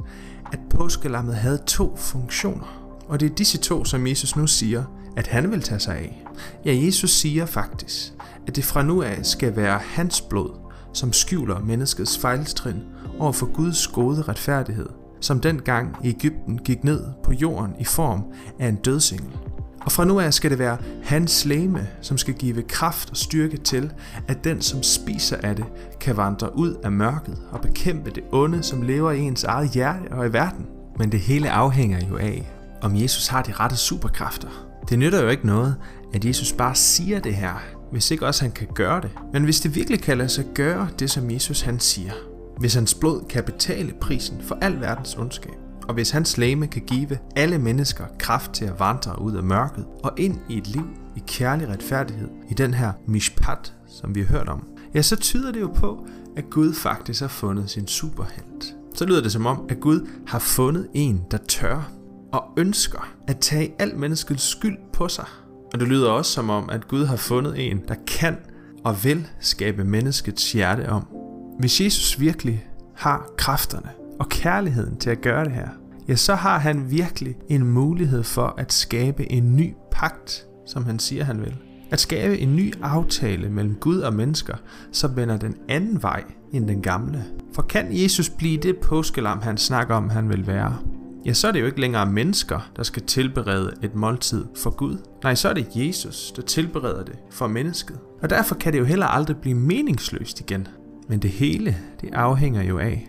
at 0.51 0.59
påskelammet 0.69 1.35
havde 1.35 1.61
to 1.67 1.95
funktioner. 1.95 2.97
Og 3.07 3.19
det 3.19 3.31
er 3.31 3.35
disse 3.35 3.57
to, 3.57 3.85
som 3.85 4.07
Jesus 4.07 4.35
nu 4.35 4.47
siger, 4.47 4.83
at 5.17 5.27
han 5.27 5.51
vil 5.51 5.61
tage 5.61 5.79
sig 5.79 5.95
af. 5.95 6.23
Ja, 6.65 6.75
Jesus 6.85 7.11
siger 7.11 7.45
faktisk, 7.45 8.13
at 8.47 8.55
det 8.55 8.63
fra 8.63 8.83
nu 8.83 9.01
af 9.01 9.25
skal 9.25 9.55
være 9.55 9.79
hans 9.83 10.21
blod, 10.21 10.49
som 10.93 11.13
skjuler 11.13 11.59
menneskets 11.59 12.17
fejltrin 12.17 12.77
over 13.19 13.31
for 13.31 13.45
Guds 13.45 13.87
gode 13.87 14.21
retfærdighed, 14.21 14.89
som 15.21 15.39
dengang 15.39 15.95
i 16.03 16.09
Ægypten 16.09 16.57
gik 16.57 16.83
ned 16.83 17.03
på 17.23 17.31
jorden 17.31 17.75
i 17.79 17.83
form 17.83 18.23
af 18.59 18.67
en 18.67 18.75
dødsengel. 18.75 19.37
Og 19.85 19.91
fra 19.91 20.05
nu 20.05 20.19
af 20.19 20.33
skal 20.33 20.51
det 20.51 20.59
være 20.59 20.77
hans 21.03 21.45
læme, 21.45 21.87
som 22.01 22.17
skal 22.17 22.33
give 22.33 22.61
kraft 22.61 23.09
og 23.09 23.17
styrke 23.17 23.57
til, 23.57 23.91
at 24.27 24.43
den, 24.43 24.61
som 24.61 24.83
spiser 24.83 25.37
af 25.43 25.55
det, 25.55 25.65
kan 25.99 26.17
vandre 26.17 26.57
ud 26.57 26.73
af 26.83 26.91
mørket 26.91 27.37
og 27.51 27.61
bekæmpe 27.61 28.09
det 28.09 28.23
onde, 28.31 28.63
som 28.63 28.81
lever 28.81 29.11
i 29.11 29.19
ens 29.19 29.43
eget 29.43 29.69
hjerte 29.69 30.11
og 30.11 30.27
i 30.27 30.33
verden. 30.33 30.65
Men 30.97 31.11
det 31.11 31.19
hele 31.19 31.51
afhænger 31.51 31.99
jo 32.09 32.17
af, 32.17 32.51
om 32.81 32.95
Jesus 32.95 33.27
har 33.27 33.41
de 33.41 33.51
rette 33.51 33.75
superkræfter. 33.75 34.47
Det 34.89 34.99
nytter 34.99 35.21
jo 35.21 35.29
ikke 35.29 35.47
noget, 35.47 35.75
at 36.13 36.25
Jesus 36.25 36.53
bare 36.53 36.75
siger 36.75 37.19
det 37.19 37.35
her, 37.35 37.61
hvis 37.91 38.11
ikke 38.11 38.27
også 38.27 38.41
han 38.41 38.51
kan 38.51 38.67
gøre 38.75 39.01
det. 39.01 39.09
Men 39.33 39.43
hvis 39.43 39.59
det 39.59 39.75
virkelig 39.75 40.01
kan 40.01 40.17
lade 40.17 40.29
sig 40.29 40.45
gøre 40.55 40.87
det, 40.99 41.09
som 41.09 41.31
Jesus 41.31 41.61
han 41.61 41.79
siger, 41.79 42.11
hvis 42.61 42.73
hans 42.73 42.93
blod 42.93 43.25
kan 43.29 43.43
betale 43.43 43.93
prisen 44.01 44.41
for 44.41 44.57
al 44.61 44.81
verdens 44.81 45.15
ondskab, 45.15 45.53
og 45.87 45.93
hvis 45.93 46.11
hans 46.11 46.37
læme 46.37 46.67
kan 46.67 46.81
give 46.81 47.17
alle 47.35 47.57
mennesker 47.57 48.05
kraft 48.19 48.51
til 48.51 48.65
at 48.65 48.79
vandre 48.79 49.21
ud 49.21 49.35
af 49.35 49.43
mørket 49.43 49.85
og 50.03 50.11
ind 50.17 50.39
i 50.49 50.57
et 50.57 50.67
liv 50.67 50.85
i 51.15 51.23
kærlig 51.27 51.69
retfærdighed, 51.69 52.29
i 52.49 52.53
den 52.53 52.73
her 52.73 52.91
mishpat, 53.07 53.73
som 53.87 54.15
vi 54.15 54.21
har 54.21 54.27
hørt 54.27 54.49
om, 54.49 54.67
ja, 54.93 55.01
så 55.01 55.15
tyder 55.15 55.51
det 55.51 55.61
jo 55.61 55.67
på, 55.67 56.07
at 56.37 56.49
Gud 56.49 56.73
faktisk 56.73 57.21
har 57.21 57.27
fundet 57.27 57.69
sin 57.69 57.87
superhelt. 57.87 58.75
så 58.95 59.05
lyder 59.05 59.21
det 59.21 59.31
som 59.31 59.45
om, 59.45 59.65
at 59.69 59.79
Gud 59.79 60.07
har 60.27 60.39
fundet 60.39 60.87
en, 60.93 61.21
der 61.31 61.37
tør 61.47 61.91
og 62.33 62.43
ønsker 62.57 63.13
at 63.27 63.37
tage 63.39 63.73
al 63.79 63.97
menneskets 63.97 64.43
skyld 64.43 64.77
på 64.93 65.07
sig. 65.07 65.25
Og 65.73 65.79
det 65.79 65.87
lyder 65.87 66.09
også 66.09 66.31
som 66.31 66.49
om, 66.49 66.69
at 66.69 66.87
Gud 66.87 67.05
har 67.05 67.15
fundet 67.15 67.69
en, 67.71 67.81
der 67.87 67.95
kan 68.07 68.37
og 68.83 69.03
vil 69.03 69.27
skabe 69.39 69.83
menneskets 69.83 70.51
hjerte 70.51 70.89
om. 70.89 71.20
Hvis 71.61 71.81
Jesus 71.81 72.19
virkelig 72.19 72.65
har 72.95 73.29
kræfterne 73.37 73.89
og 74.19 74.29
kærligheden 74.29 74.97
til 74.97 75.09
at 75.09 75.21
gøre 75.21 75.45
det 75.45 75.53
her, 75.53 75.67
ja, 76.07 76.15
så 76.15 76.35
har 76.35 76.59
han 76.59 76.91
virkelig 76.91 77.35
en 77.49 77.65
mulighed 77.65 78.23
for 78.23 78.53
at 78.57 78.73
skabe 78.73 79.31
en 79.31 79.55
ny 79.55 79.73
pagt, 79.91 80.45
som 80.65 80.85
han 80.85 80.99
siger, 80.99 81.23
han 81.23 81.41
vil. 81.41 81.55
At 81.91 81.99
skabe 81.99 82.37
en 82.37 82.55
ny 82.55 82.73
aftale 82.81 83.49
mellem 83.49 83.75
Gud 83.75 83.99
og 83.99 84.13
mennesker, 84.13 84.55
som 84.91 85.15
vender 85.15 85.37
den 85.37 85.55
anden 85.69 86.03
vej 86.03 86.23
end 86.53 86.67
den 86.67 86.81
gamle. 86.81 87.25
For 87.53 87.61
kan 87.61 87.87
Jesus 87.89 88.29
blive 88.29 88.57
det 88.57 88.77
påskelam, 88.77 89.41
han 89.41 89.57
snakker 89.57 89.95
om, 89.95 90.09
han 90.09 90.29
vil 90.29 90.47
være? 90.47 90.77
Ja, 91.25 91.33
så 91.33 91.47
er 91.47 91.51
det 91.51 91.61
jo 91.61 91.65
ikke 91.65 91.81
længere 91.81 92.05
mennesker, 92.05 92.71
der 92.75 92.83
skal 92.83 93.03
tilberede 93.03 93.73
et 93.83 93.95
måltid 93.95 94.45
for 94.57 94.69
Gud. 94.69 94.97
Nej, 95.23 95.35
så 95.35 95.49
er 95.49 95.53
det 95.53 95.67
Jesus, 95.75 96.31
der 96.35 96.41
tilbereder 96.41 97.03
det 97.03 97.15
for 97.31 97.47
mennesket. 97.47 97.99
Og 98.21 98.29
derfor 98.29 98.55
kan 98.55 98.73
det 98.73 98.79
jo 98.79 98.85
heller 98.85 99.07
aldrig 99.07 99.37
blive 99.37 99.55
meningsløst 99.55 100.39
igen. 100.39 100.67
Men 101.11 101.19
det 101.19 101.29
hele, 101.29 101.77
det 102.01 102.13
afhænger 102.13 102.63
jo 102.63 102.79
af, 102.79 103.07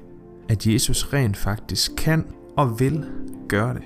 at 0.48 0.66
Jesus 0.66 1.12
rent 1.12 1.36
faktisk 1.36 1.92
kan 1.96 2.24
og 2.56 2.80
vil 2.80 3.06
gøre 3.48 3.74
det. 3.74 3.82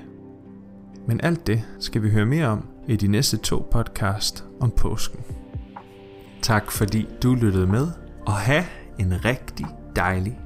Men 1.07 1.21
alt 1.21 1.47
det 1.47 1.63
skal 1.81 2.03
vi 2.03 2.11
høre 2.11 2.27
mere 2.27 2.47
om 2.47 2.69
i 2.89 2.97
de 2.97 3.09
næste 3.09 3.37
to 3.37 3.69
podcast 3.71 4.45
om 4.61 4.71
påsken. 4.71 5.21
Tak 6.43 6.71
fordi 6.71 7.07
du 7.23 7.35
lyttede 7.35 7.67
med, 7.67 7.89
og 8.27 8.33
have 8.33 8.65
en 8.99 9.25
rigtig 9.25 9.67
dejlig 9.97 10.39